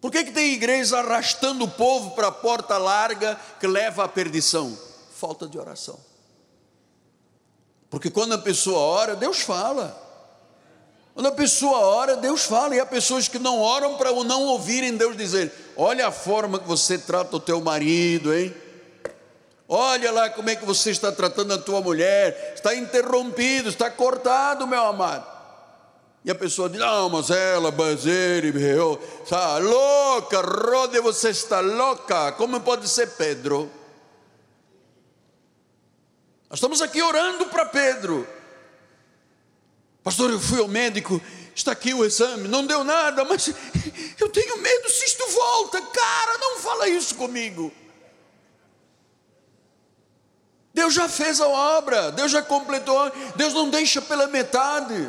Por 0.00 0.10
que, 0.10 0.24
que 0.24 0.32
tem 0.32 0.54
igreja 0.54 0.98
arrastando 0.98 1.64
o 1.64 1.70
povo 1.70 2.12
para 2.12 2.28
a 2.28 2.32
porta 2.32 2.76
larga 2.78 3.38
que 3.60 3.66
leva 3.66 4.04
à 4.04 4.08
perdição? 4.08 4.89
Falta 5.20 5.46
de 5.46 5.58
oração. 5.58 6.00
Porque 7.90 8.08
quando 8.08 8.32
a 8.32 8.38
pessoa 8.38 8.78
ora, 8.78 9.14
Deus 9.14 9.40
fala. 9.40 9.94
Quando 11.12 11.26
a 11.26 11.32
pessoa 11.32 11.78
ora, 11.78 12.16
Deus 12.16 12.44
fala. 12.44 12.74
E 12.74 12.80
há 12.80 12.86
pessoas 12.86 13.28
que 13.28 13.38
não 13.38 13.60
oram 13.60 13.98
para 13.98 14.10
não 14.24 14.44
ouvirem 14.44 14.96
Deus 14.96 15.14
dizer: 15.14 15.52
Olha 15.76 16.06
a 16.06 16.10
forma 16.10 16.58
que 16.58 16.66
você 16.66 16.96
trata 16.96 17.36
o 17.36 17.40
teu 17.40 17.60
marido, 17.60 18.34
hein? 18.34 18.54
Olha 19.68 20.10
lá 20.10 20.30
como 20.30 20.48
é 20.48 20.56
que 20.56 20.64
você 20.64 20.90
está 20.90 21.12
tratando 21.12 21.52
a 21.52 21.58
tua 21.58 21.82
mulher, 21.82 22.54
está 22.54 22.74
interrompido, 22.74 23.68
está 23.68 23.90
cortado, 23.90 24.66
meu 24.66 24.82
amado. 24.86 25.26
E 26.24 26.30
a 26.30 26.34
pessoa 26.34 26.70
diz: 26.70 26.80
Não, 26.80 27.10
mas 27.10 27.28
ela, 27.28 27.70
Bazeri, 27.70 28.54
está 29.22 29.58
louca, 29.58 30.40
Rode, 30.40 30.98
você 31.00 31.28
está 31.28 31.60
louca. 31.60 32.32
Como 32.32 32.58
pode 32.62 32.88
ser 32.88 33.08
Pedro? 33.18 33.70
Nós 36.50 36.58
estamos 36.58 36.82
aqui 36.82 37.00
orando 37.00 37.46
para 37.46 37.64
Pedro. 37.64 38.28
Pastor, 40.02 40.30
eu 40.30 40.40
fui 40.40 40.58
ao 40.58 40.66
médico, 40.66 41.22
está 41.54 41.70
aqui 41.70 41.94
o 41.94 42.04
exame, 42.04 42.48
não 42.48 42.66
deu 42.66 42.82
nada, 42.82 43.24
mas 43.24 43.54
eu 44.18 44.28
tenho 44.28 44.58
medo 44.58 44.90
se 44.90 45.04
isto 45.04 45.24
volta. 45.28 45.80
Cara, 45.80 46.38
não 46.38 46.58
fala 46.58 46.88
isso 46.88 47.14
comigo. 47.14 47.72
Deus 50.74 50.92
já 50.92 51.08
fez 51.08 51.40
a 51.40 51.46
obra, 51.46 52.10
Deus 52.10 52.32
já 52.32 52.42
completou, 52.42 53.12
Deus 53.36 53.54
não 53.54 53.70
deixa 53.70 54.02
pela 54.02 54.26
metade. 54.26 55.08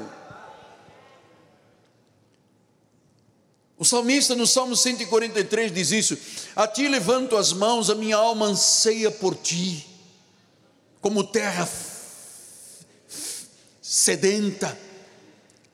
O 3.79 3.85
salmista 3.85 4.35
no 4.35 4.45
Salmo 4.45 4.75
143 4.75 5.71
diz 5.73 5.91
isso: 5.91 6.17
A 6.55 6.67
ti 6.67 6.87
levanto 6.87 7.35
as 7.35 7.51
mãos, 7.51 7.89
a 7.89 7.95
minha 7.95 8.15
alma 8.15 8.45
anseia 8.45 9.09
por 9.09 9.35
ti, 9.35 9.90
como 11.01 11.23
terra 11.23 11.67
sedenta. 13.81 14.77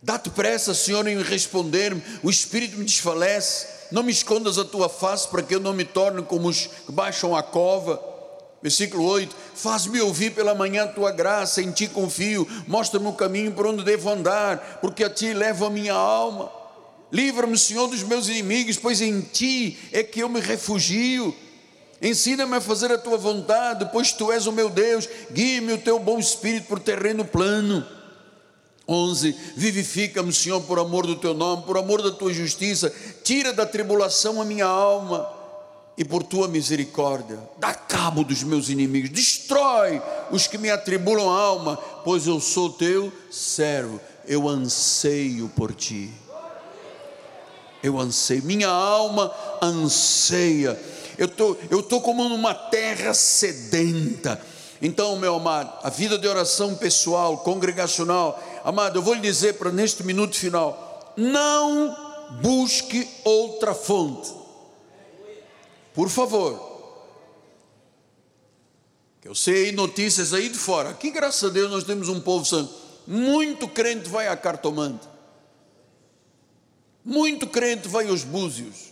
Dá-te 0.02 0.30
pressa, 0.30 0.74
Senhor, 0.74 1.06
em 1.08 1.22
responder-me, 1.22 2.02
o 2.24 2.30
espírito 2.30 2.78
me 2.78 2.86
desfalece. 2.86 3.68
Não 3.92 4.04
me 4.04 4.12
escondas 4.12 4.58
a 4.58 4.66
tua 4.66 4.90
face 4.90 5.28
para 5.28 5.44
que 5.44 5.54
eu 5.54 5.60
não 5.60 5.74
me 5.74 5.86
torne 5.86 6.22
como 6.24 6.48
os 6.48 6.68
que 6.68 6.92
baixam 6.92 7.36
a 7.36 7.44
cova. 7.44 8.02
Versículo 8.62 9.04
8: 9.06 9.36
Faz-me 9.54 10.02
ouvir 10.02 10.32
pela 10.32 10.56
manhã 10.56 10.84
a 10.84 10.88
tua 10.88 11.12
graça, 11.12 11.62
em 11.62 11.72
ti 11.72 11.88
confio, 11.88 12.48
mostra-me 12.68 13.08
o 13.08 13.14
caminho 13.14 13.52
por 13.52 13.68
onde 13.68 13.84
devo 13.84 14.10
andar, 14.10 14.80
porque 14.82 15.04
a 15.04 15.10
ti 15.10 15.34
levo 15.34 15.66
a 15.66 15.70
minha 15.70 15.94
alma. 15.94 16.52
Livra-me, 17.12 17.58
Senhor, 17.58 17.88
dos 17.88 18.04
meus 18.04 18.28
inimigos, 18.28 18.78
pois 18.78 19.00
em 19.00 19.22
ti 19.22 19.78
é 19.94 20.04
que 20.04 20.22
eu 20.22 20.28
me 20.28 20.42
refugio. 20.42 21.34
Ensina-me 22.02 22.56
a 22.56 22.62
fazer 22.62 22.92
a 22.92 22.98
tua 22.98 23.18
vontade, 23.18 23.90
pois 23.92 24.12
tu 24.12 24.32
és 24.32 24.46
o 24.46 24.52
meu 24.52 24.70
Deus. 24.70 25.08
Guie-me 25.32 25.74
o 25.74 25.78
teu 25.78 26.00
bom 26.00 26.20
espírito 26.20 26.68
por 26.68 26.80
terreno 26.80 27.26
plano. 27.26 27.86
11. 28.88 29.36
Vivifica-me, 29.56 30.32
Senhor, 30.32 30.62
por 30.62 30.80
amor 30.80 31.06
do 31.06 31.16
teu 31.16 31.34
nome, 31.34 31.64
por 31.64 31.78
amor 31.78 32.02
da 32.02 32.12
tua 32.12 32.34
justiça. 32.34 32.94
Tira 33.24 33.52
da 33.52 33.66
tribulação 33.66 34.42
a 34.42 34.46
minha 34.46 34.66
alma 34.66 35.38
e 35.98 36.06
por 36.06 36.22
tua 36.22 36.48
misericórdia, 36.48 37.40
dá 37.58 37.74
cabo 37.74 38.24
dos 38.24 38.44
meus 38.44 38.70
inimigos, 38.70 39.10
destrói 39.10 40.00
os 40.30 40.46
que 40.46 40.58
me 40.58 40.70
atribulam 40.70 41.28
a 41.32 41.42
alma, 41.42 41.76
pois 42.06 42.28
eu 42.28 42.40
sou 42.40 42.70
teu 42.70 43.12
servo, 43.32 44.00
eu 44.28 44.48
anseio 44.48 45.50
por 45.56 45.74
ti. 45.74 46.12
Eu 47.82 48.00
anseio, 48.00 48.44
minha 48.44 48.70
alma 48.70 49.34
anseia. 49.62 50.80
Eu 51.18 51.28
tô, 51.28 51.58
eu 51.70 51.82
tô 51.82 52.00
como 52.02 52.28
numa 52.30 52.54
terra 52.54 53.14
sedenta. 53.14 54.40
Então, 54.82 55.16
meu 55.18 55.36
amado, 55.36 55.74
a 55.82 55.90
vida 55.90 56.18
de 56.18 56.28
oração 56.28 56.76
pessoal, 56.76 57.40
congregacional, 57.40 58.42
amado, 58.64 59.00
eu 59.00 59.02
vou 59.02 59.14
lhe 59.14 59.22
dizer 59.22 59.54
para 59.56 59.72
neste 59.72 60.04
minuto 60.04 60.36
final, 60.36 61.14
não 61.18 61.96
busque 62.42 63.08
outra 63.24 63.74
fonte 63.74 64.38
por 65.98 66.10
favor. 66.10 66.78
Que 69.20 69.28
eu 69.28 69.34
sei 69.34 69.72
notícias 69.72 70.32
aí 70.32 70.48
de 70.48 70.58
fora. 70.60 70.90
Aqui, 70.90 71.10
graças 71.10 71.44
a 71.44 71.52
Deus, 71.52 71.72
nós 71.72 71.84
temos 71.84 72.08
um 72.08 72.22
povo 72.22 72.46
santo. 72.46 72.72
Muito 73.08 73.68
crente 73.68 74.08
vai 74.08 74.28
a 74.28 74.38
cartomante. 74.38 75.08
Muito 77.04 77.48
crente 77.48 77.88
vai 77.88 78.08
aos 78.10 78.24
búzios. 78.24 78.87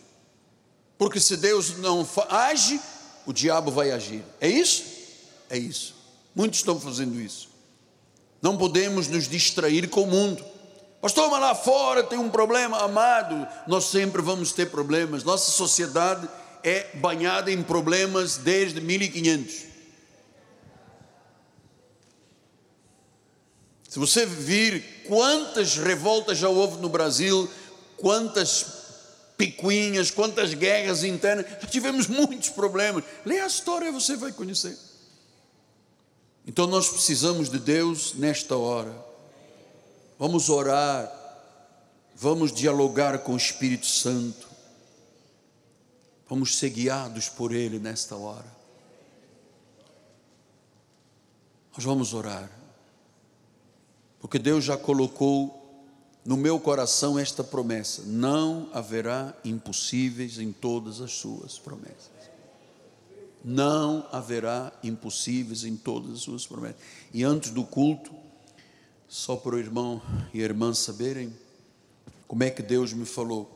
Porque 0.98 1.20
se 1.20 1.38
Deus 1.38 1.78
não 1.78 2.08
age, 2.30 2.80
o 3.26 3.34
diabo 3.34 3.72
vai 3.72 3.92
agir. 3.92 4.24
É 4.40 4.48
isso? 4.48 4.84
É 5.50 5.58
isso. 5.58 5.96
Muitos 6.34 6.60
estão 6.60 6.80
fazendo 6.80 7.20
isso. 7.20 7.50
Não 8.42 8.58
podemos 8.58 9.08
nos 9.08 9.28
distrair 9.28 9.90
com 9.90 10.04
o 10.04 10.08
mundo. 10.08 10.44
Pastor, 11.02 11.30
mas 11.30 11.42
lá 11.42 11.56
fora 11.56 12.04
tem 12.04 12.18
um 12.18 12.30
problema, 12.30 12.84
amado. 12.84 13.48
Nós 13.68 13.86
sempre 13.86 14.22
vamos 14.22 14.52
ter 14.52 14.70
problemas. 14.70 15.24
Nossa 15.24 15.52
sociedade 15.52 16.28
é 16.64 16.96
banhada 16.96 17.52
em 17.52 17.62
problemas 17.62 18.38
desde 18.38 18.82
1500. 18.82 19.66
Se 23.88 24.00
você 24.00 24.26
vir 24.26 25.04
quantas 25.08 25.78
revoltas 25.78 26.38
já 26.38 26.50
houve 26.50 26.82
no 26.82 26.90
Brasil, 26.90 27.50
quantas 27.96 28.66
picuinhas, 29.38 30.12
quantas 30.12 30.54
guerras 30.54 31.04
internas, 31.04 31.46
já 31.62 31.68
tivemos 31.68 32.08
muitos 32.08 32.50
problemas. 32.50 33.04
Leia 33.26 33.44
a 33.44 33.48
história, 33.48 33.92
você 33.92 34.16
vai 34.16 34.32
conhecer. 34.32 34.78
Então 36.48 36.68
nós 36.68 36.90
precisamos 36.90 37.50
de 37.50 37.60
Deus 37.60 38.14
nesta 38.14 38.56
hora. 38.56 38.96
Vamos 40.18 40.50
orar, 40.50 41.12
vamos 42.16 42.54
dialogar 42.54 43.20
com 43.20 43.34
o 43.34 43.38
Espírito 43.38 43.88
Santo, 43.88 44.48
vamos 46.30 46.58
ser 46.58 46.70
guiados 46.70 47.28
por 47.28 47.54
Ele 47.54 47.80
nesta 47.80 48.16
hora. 48.16 48.56
Nós 51.76 51.84
vamos 51.84 52.14
orar, 52.14 52.50
porque 54.22 54.40
Deus 54.40 54.64
já 54.64 54.78
colocou 54.78 55.65
no 56.26 56.36
meu 56.36 56.60
coração 56.60 57.20
esta 57.20 57.44
promessa: 57.44 58.02
não 58.06 58.68
haverá 58.74 59.34
impossíveis 59.46 60.40
em 60.40 60.52
todas 60.52 61.00
as 61.00 61.12
suas 61.14 61.60
promessas. 61.60 62.16
Não 63.44 64.08
haverá 64.12 64.74
impossíveis 64.84 65.64
em 65.64 65.76
todas 65.76 66.14
as 66.14 66.20
suas 66.22 66.48
promessas. 66.48 66.82
E 67.14 67.24
antes 67.24 67.52
do 67.52 67.64
culto, 67.64 68.12
só 69.08 69.36
para 69.36 69.56
o 69.56 69.60
irmão 69.60 70.02
e 70.34 70.42
a 70.42 70.44
irmã 70.44 70.74
saberem 70.74 71.32
como 72.28 72.44
é 72.44 72.50
que 72.50 72.64
Deus 72.64 72.92
me 72.92 73.06
falou. 73.06 73.52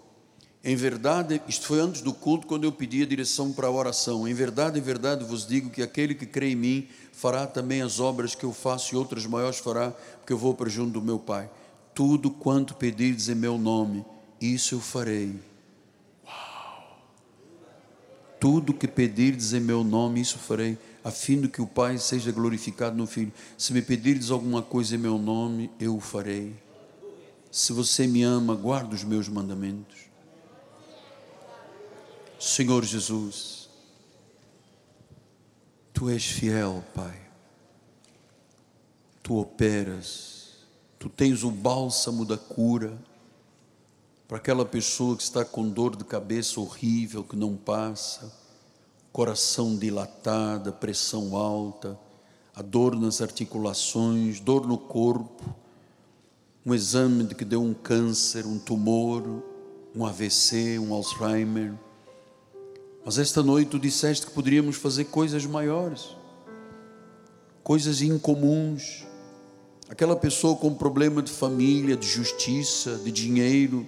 Em 0.64 0.76
verdade, 0.76 1.42
isto 1.48 1.66
foi 1.66 1.80
antes 1.80 2.02
do 2.02 2.14
culto, 2.14 2.46
quando 2.46 2.66
eu 2.66 2.72
pedi 2.72 3.02
a 3.02 3.06
direção 3.06 3.52
para 3.52 3.68
a 3.68 3.72
oração. 3.72 4.28
Em 4.28 4.34
verdade, 4.34 4.78
em 4.78 4.82
verdade 4.82 5.24
vos 5.24 5.48
digo 5.48 5.72
que 5.72 5.82
aquele 5.82 6.14
que 6.14 6.26
crê 6.26 6.52
em 6.52 6.56
mim 6.56 6.88
fará 7.12 7.48
também 7.48 7.82
as 7.82 8.00
obras 8.00 8.36
que 8.36 8.44
eu 8.44 8.54
faço 8.54 8.94
e 8.94 8.98
outras 8.98 9.26
maiores 9.26 9.58
fará, 9.58 9.92
porque 9.92 10.34
eu 10.34 10.38
vou 10.38 10.54
para 10.54 10.70
junto 10.70 10.92
do 10.92 11.02
meu 11.02 11.18
Pai. 11.18 11.50
Tudo 12.00 12.32
quanto 12.32 12.76
pedirdes 12.76 13.28
em 13.28 13.36
meu 13.36 13.58
nome, 13.58 14.06
isso 14.40 14.74
eu 14.74 14.80
farei. 14.80 15.38
Uau! 16.26 16.98
Tudo 18.40 18.74
que 18.74 18.88
pedirdes 18.88 19.52
em 19.52 19.60
meu 19.60 19.84
nome, 19.84 20.22
isso 20.22 20.38
farei 20.38 20.78
a 21.04 21.12
fim 21.12 21.42
de 21.42 21.50
que 21.50 21.62
o 21.62 21.68
Pai 21.68 21.98
seja 21.98 22.32
glorificado 22.32 22.96
no 22.96 23.06
Filho. 23.06 23.34
Se 23.58 23.74
me 23.74 23.82
pedirdes 23.82 24.32
alguma 24.32 24.62
coisa 24.62 24.96
em 24.96 24.98
meu 24.98 25.18
nome, 25.18 25.70
eu 25.78 25.98
o 25.98 26.00
farei. 26.00 26.56
Se 27.52 27.74
você 27.74 28.08
me 28.08 28.24
ama, 28.24 28.56
guarda 28.56 28.96
os 28.96 29.04
meus 29.04 29.28
mandamentos. 29.28 30.06
Senhor 32.40 32.86
Jesus, 32.86 33.68
Tu 35.92 36.10
és 36.10 36.24
fiel, 36.24 36.82
Pai. 36.96 37.20
Tu 39.22 39.38
operas, 39.38 40.39
Tu 41.00 41.10
tens 41.10 41.44
o 41.44 41.50
bálsamo 41.50 42.26
da 42.26 42.38
cura 42.38 42.96
para 44.28 44.38
aquela 44.38 44.66
pessoa 44.66 45.16
que 45.16 45.24
está 45.24 45.44
com 45.44 45.68
dor 45.68 45.96
de 45.96 46.04
cabeça 46.04 46.60
horrível, 46.60 47.24
que 47.24 47.36
não 47.36 47.56
passa 47.56 48.32
coração 49.12 49.76
dilatado, 49.76 50.72
pressão 50.74 51.36
alta, 51.36 52.00
a 52.56 52.62
dor 52.62 52.96
nas 52.96 53.22
articulações, 53.22 54.40
dor 54.40 54.68
no 54.68 54.78
corpo, 54.78 55.44
um 56.66 56.74
exame 56.74 57.24
de 57.24 57.36
que 57.36 57.46
deu 57.46 57.62
um 57.62 57.74
câncer, 57.74 58.46
um 58.46 58.60
tumor, 58.60 59.44
um 59.96 60.06
AVC, 60.06 60.78
um 60.78 60.94
Alzheimer. 60.94 61.74
Mas 63.04 63.18
esta 63.18 63.42
noite 63.42 63.72
tu 63.72 63.80
disseste 63.80 64.28
que 64.28 64.32
poderíamos 64.32 64.76
fazer 64.76 65.06
coisas 65.06 65.46
maiores, 65.46 66.16
coisas 67.64 68.02
incomuns. 68.02 69.09
Aquela 69.90 70.16
pessoa 70.16 70.56
com 70.56 70.72
problema 70.72 71.20
de 71.20 71.32
família, 71.32 71.98
de 71.98 72.08
justiça, 72.08 72.98
de 73.00 73.12
dinheiro. 73.12 73.88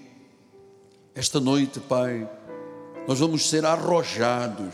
Esta 1.14 1.39
noite, 1.39 1.80
Pai, 1.80 2.28
nós 3.08 3.20
vamos 3.20 3.47
ser 3.47 3.64
arrojados 3.64 4.74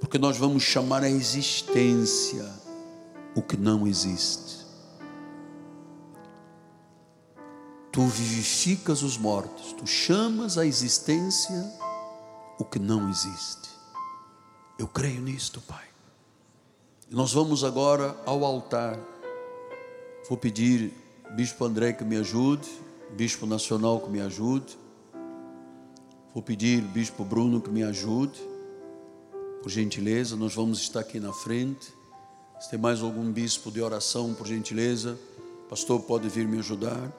porque 0.00 0.18
nós 0.18 0.38
vamos 0.38 0.62
chamar 0.62 1.02
a 1.02 1.10
existência 1.10 2.48
o 3.34 3.42
que 3.42 3.56
não 3.56 3.86
existe. 3.86 4.66
Tu 7.92 8.02
vivificas 8.06 9.02
os 9.02 9.18
mortos, 9.18 9.74
tu 9.74 9.86
chamas 9.86 10.56
a 10.56 10.64
existência 10.64 11.70
o 12.58 12.64
que 12.64 12.78
não 12.78 13.10
existe. 13.10 13.68
Eu 14.78 14.88
creio 14.88 15.20
nisto, 15.20 15.60
Pai. 15.60 15.84
Nós 17.10 17.32
vamos 17.32 17.62
agora 17.62 18.16
ao 18.24 18.44
altar. 18.44 18.98
Vou 20.28 20.36
pedir 20.36 20.92
Bispo 21.34 21.64
André 21.64 21.94
que 21.94 22.04
me 22.04 22.18
ajude, 22.18 22.68
Bispo 23.16 23.46
Nacional 23.46 23.98
que 23.98 24.10
me 24.10 24.20
ajude. 24.20 24.76
Vou 26.34 26.42
pedir 26.42 26.82
Bispo 26.82 27.24
Bruno 27.24 27.62
que 27.62 27.70
me 27.70 27.82
ajude. 27.82 28.38
Por 29.62 29.70
gentileza, 29.70 30.36
nós 30.36 30.54
vamos 30.54 30.80
estar 30.80 31.00
aqui 31.00 31.18
na 31.18 31.32
frente. 31.32 31.94
Se 32.60 32.68
tem 32.68 32.78
mais 32.78 33.00
algum 33.00 33.32
bispo 33.32 33.70
de 33.70 33.80
oração, 33.80 34.34
por 34.34 34.46
gentileza, 34.46 35.18
pastor 35.66 36.02
pode 36.02 36.28
vir 36.28 36.46
me 36.46 36.58
ajudar. 36.58 37.10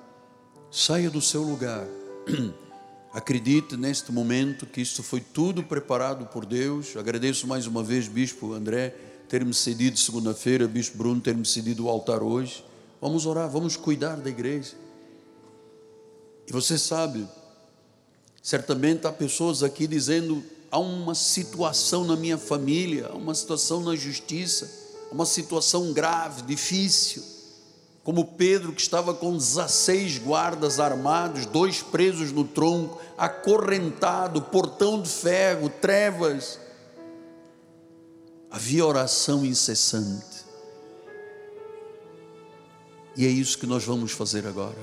Saia 0.69 1.09
do 1.09 1.19
seu 1.19 1.41
lugar. 1.41 1.87
Acredite 3.11 3.75
neste 3.75 4.11
momento 4.11 4.67
que 4.67 4.81
isto 4.81 5.01
foi 5.01 5.19
tudo 5.19 5.63
preparado 5.63 6.27
por 6.27 6.45
Deus. 6.45 6.95
Agradeço 6.95 7.47
mais 7.47 7.65
uma 7.65 7.81
vez, 7.81 8.07
Bispo 8.07 8.53
André, 8.53 8.89
ter 9.27 9.43
me 9.43 9.53
cedido 9.55 9.97
segunda-feira, 9.97 10.67
Bispo 10.67 10.95
Bruno 10.95 11.19
ter 11.19 11.35
me 11.35 11.45
cedido 11.45 11.85
o 11.85 11.89
altar 11.89 12.21
hoje. 12.21 12.68
Vamos 13.01 13.25
orar, 13.25 13.49
vamos 13.49 13.75
cuidar 13.77 14.17
da 14.17 14.29
igreja. 14.29 14.75
E 16.47 16.51
você 16.51 16.77
sabe, 16.77 17.27
certamente 18.41 19.07
há 19.07 19.11
pessoas 19.11 19.63
aqui 19.63 19.87
dizendo: 19.87 20.43
há 20.71 20.79
uma 20.79 21.15
situação 21.15 22.03
na 22.03 22.15
minha 22.15 22.37
família, 22.37 23.07
há 23.07 23.15
uma 23.15 23.33
situação 23.33 23.81
na 23.81 23.95
justiça, 23.95 24.69
uma 25.11 25.25
situação 25.25 25.93
grave, 25.93 26.41
difícil. 26.41 27.23
Como 28.03 28.25
Pedro, 28.25 28.73
que 28.73 28.81
estava 28.81 29.13
com 29.13 29.37
16 29.37 30.17
guardas 30.19 30.79
armados, 30.79 31.45
dois 31.45 31.83
presos 31.83 32.31
no 32.31 32.43
tronco, 32.43 32.99
acorrentado, 33.17 34.41
portão 34.41 35.01
de 35.01 35.09
ferro, 35.09 35.69
trevas. 35.69 36.59
Havia 38.49 38.85
oração 38.85 39.45
incessante. 39.45 40.38
E 43.19 43.25
é 43.25 43.29
isso 43.29 43.57
que 43.57 43.67
nós 43.67 43.83
vamos 43.83 44.13
fazer 44.13 44.47
agora. 44.47 44.79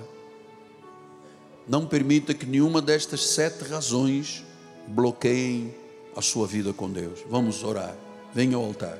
Não 1.66 1.86
permita 1.86 2.34
que 2.34 2.44
nenhuma 2.44 2.82
destas 2.82 3.28
sete 3.28 3.64
razões 3.64 4.44
bloqueiem 4.88 5.74
a 6.14 6.20
sua 6.20 6.46
vida 6.46 6.70
com 6.74 6.90
Deus. 6.90 7.20
Vamos 7.30 7.64
orar. 7.64 7.96
Venha 8.34 8.58
ao 8.58 8.62
altar. 8.62 8.98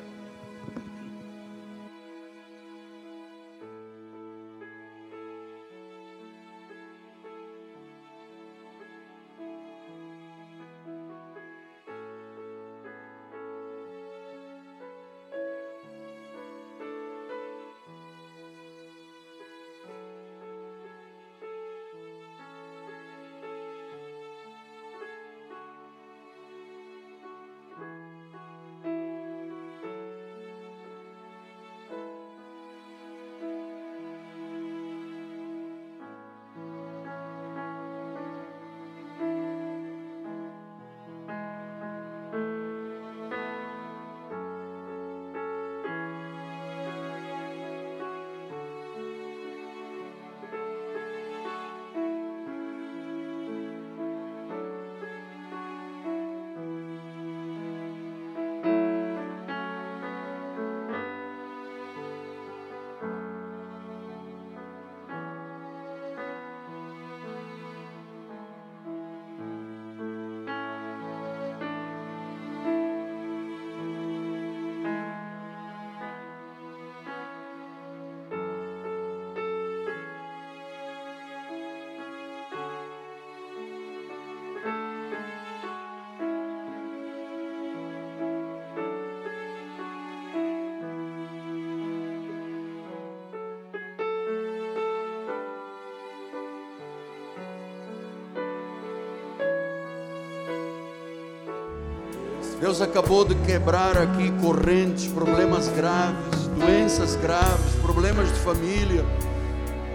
Deus 102.66 102.82
acabou 102.82 103.24
de 103.24 103.36
quebrar 103.46 103.96
aqui 103.96 104.28
correntes, 104.40 105.06
problemas 105.06 105.68
graves, 105.68 106.48
doenças 106.58 107.14
graves, 107.14 107.76
problemas 107.80 108.26
de 108.26 108.40
família. 108.40 109.04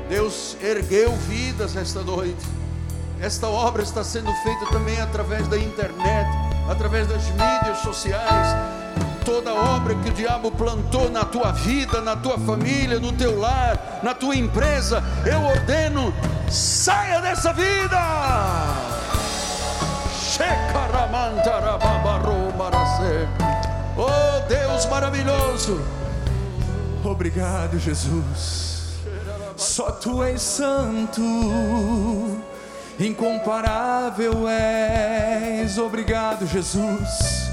Deus 0.08 0.56
ergueu 0.64 1.12
vidas 1.28 1.76
esta 1.76 2.02
noite. 2.02 2.48
Esta 3.20 3.50
obra 3.50 3.84
está 3.84 4.06
sendo 4.06 4.32
feita 4.36 4.68
também 4.68 5.02
através 5.02 5.50
da 5.50 5.58
internet, 5.58 6.30
através 6.70 7.08
das 7.08 7.26
mídias 7.32 7.80
sociais. 7.80 8.48
Toda 9.26 9.54
obra 9.54 9.94
que 9.96 10.10
o 10.10 10.14
diabo 10.14 10.50
plantou 10.50 11.10
na 11.10 11.26
tua 11.26 11.52
vida, 11.52 12.00
na 12.00 12.16
tua 12.16 12.40
família, 12.40 13.02
no 13.02 13.12
teu 13.12 13.38
lar, 13.38 14.00
na 14.02 14.14
tua 14.14 14.34
empresa, 14.34 15.04
eu 15.30 15.42
ordeno, 15.42 16.14
saia 16.50 17.20
dessa 17.20 17.52
vida! 17.52 18.00
Oh 23.98 24.48
Deus 24.48 24.86
maravilhoso. 24.86 25.82
Obrigado, 27.04 27.80
Jesus. 27.80 28.72
Só 29.58 29.92
tu 29.92 30.24
és 30.24 30.42
santo, 30.42 31.22
incomparável 33.00 34.48
és. 34.48 35.78
Obrigado, 35.78 36.48
Jesus. 36.48 37.50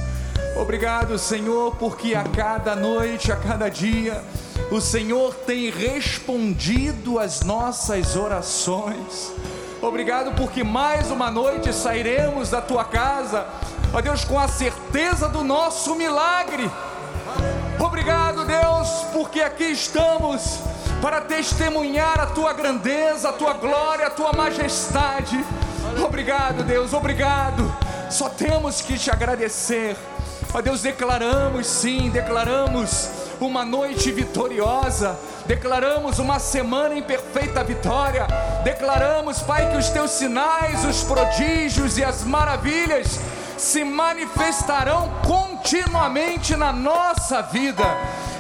Obrigado, 0.56 1.18
Senhor, 1.18 1.76
porque 1.76 2.14
a 2.14 2.24
cada 2.24 2.74
noite, 2.74 3.30
a 3.30 3.36
cada 3.36 3.68
dia, 3.68 4.24
o 4.70 4.80
Senhor 4.80 5.34
tem 5.34 5.70
respondido 5.70 7.18
às 7.18 7.42
nossas 7.42 8.16
orações. 8.16 9.32
Obrigado 9.80 10.34
porque 10.34 10.64
mais 10.64 11.10
uma 11.10 11.30
noite 11.30 11.72
sairemos 11.72 12.50
da 12.50 12.60
tua 12.60 12.84
casa, 12.84 13.46
ó 13.92 14.00
Deus, 14.00 14.24
com 14.24 14.38
a 14.38 14.48
certeza 14.48 15.28
do 15.28 15.42
nosso 15.42 15.94
milagre. 15.94 16.70
Obrigado, 17.78 18.44
Deus, 18.44 18.88
porque 19.12 19.40
aqui 19.40 19.64
estamos 19.64 20.58
para 21.00 21.20
testemunhar 21.20 22.18
a 22.18 22.26
tua 22.26 22.52
grandeza, 22.52 23.30
a 23.30 23.32
tua 23.32 23.54
glória, 23.54 24.06
a 24.06 24.10
tua 24.10 24.32
majestade. 24.32 25.44
Obrigado, 26.04 26.64
Deus, 26.64 26.92
obrigado. 26.92 27.72
Só 28.10 28.28
temos 28.28 28.80
que 28.80 28.98
te 28.98 29.10
agradecer. 29.10 29.96
Ó 30.52 30.60
Deus, 30.60 30.82
declaramos 30.82 31.66
sim, 31.66 32.10
declaramos 32.10 33.08
uma 33.40 33.64
noite 33.64 34.10
vitoriosa, 34.10 35.18
declaramos 35.46 36.18
uma 36.18 36.38
semana 36.38 36.94
em 36.94 37.02
perfeita 37.02 37.62
vitória, 37.62 38.26
declaramos, 38.64 39.40
Pai, 39.40 39.70
que 39.70 39.76
os 39.76 39.90
teus 39.90 40.10
sinais, 40.12 40.84
os 40.84 41.04
prodígios 41.04 41.98
e 41.98 42.04
as 42.04 42.24
maravilhas 42.24 43.20
se 43.58 43.84
manifestarão 43.84 45.10
continuamente 45.26 46.56
na 46.56 46.72
nossa 46.72 47.42
vida, 47.42 47.84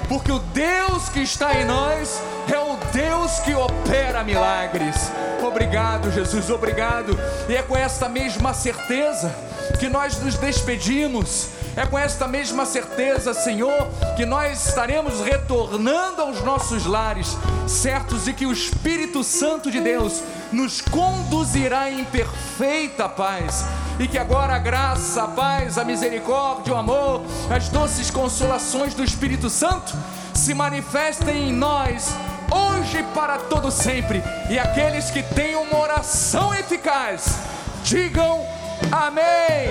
porque 0.08 0.30
o 0.30 0.38
Deus 0.38 1.08
que 1.08 1.20
está 1.20 1.54
em 1.54 1.64
nós 1.64 2.22
é 2.50 2.58
o 2.58 2.76
Deus 2.92 3.40
que 3.40 3.54
opera 3.54 4.22
milagres. 4.22 5.10
Obrigado, 5.42 6.10
Jesus, 6.10 6.48
obrigado. 6.50 7.18
E 7.48 7.56
é 7.56 7.62
com 7.62 7.76
esta 7.76 8.08
mesma 8.08 8.54
certeza 8.54 9.34
que 9.78 9.88
nós 9.88 10.18
nos 10.18 10.36
despedimos 10.36 11.48
é 11.78 11.86
com 11.86 11.96
esta 11.96 12.26
mesma 12.26 12.66
certeza, 12.66 13.32
Senhor, 13.32 13.88
que 14.16 14.26
nós 14.26 14.66
estaremos 14.66 15.20
retornando 15.20 16.20
aos 16.20 16.42
nossos 16.42 16.84
lares, 16.84 17.36
certos 17.68 18.24
de 18.24 18.32
que 18.32 18.44
o 18.44 18.52
Espírito 18.52 19.22
Santo 19.22 19.70
de 19.70 19.80
Deus 19.80 20.20
nos 20.50 20.80
conduzirá 20.80 21.88
em 21.88 22.04
perfeita 22.04 23.08
paz. 23.08 23.64
E 23.96 24.08
que 24.08 24.18
agora 24.18 24.56
a 24.56 24.58
graça, 24.58 25.22
a 25.22 25.28
paz, 25.28 25.78
a 25.78 25.84
misericórdia, 25.84 26.74
o 26.74 26.76
amor, 26.76 27.22
as 27.48 27.68
doces 27.68 28.10
consolações 28.10 28.92
do 28.92 29.04
Espírito 29.04 29.48
Santo 29.48 29.96
se 30.34 30.54
manifestem 30.54 31.50
em 31.50 31.52
nós 31.52 32.12
hoje 32.50 33.04
para 33.14 33.38
todo 33.38 33.70
sempre. 33.70 34.20
E 34.50 34.58
aqueles 34.58 35.12
que 35.12 35.22
têm 35.22 35.54
uma 35.54 35.78
oração 35.78 36.52
eficaz, 36.52 37.38
digam 37.84 38.57
Amém. 38.90 39.70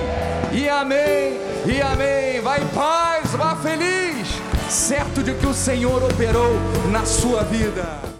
E 0.52 0.70
amém. 0.70 1.40
E 1.66 1.82
amém. 1.82 2.42
Vá 2.42 2.60
em 2.60 2.68
paz, 2.68 3.32
vá 3.32 3.56
feliz, 3.56 4.28
certo 4.70 5.22
de 5.24 5.34
que 5.34 5.46
o 5.46 5.54
Senhor 5.54 6.04
operou 6.04 6.54
na 6.92 7.06
sua 7.06 7.44
vida. 7.44 8.17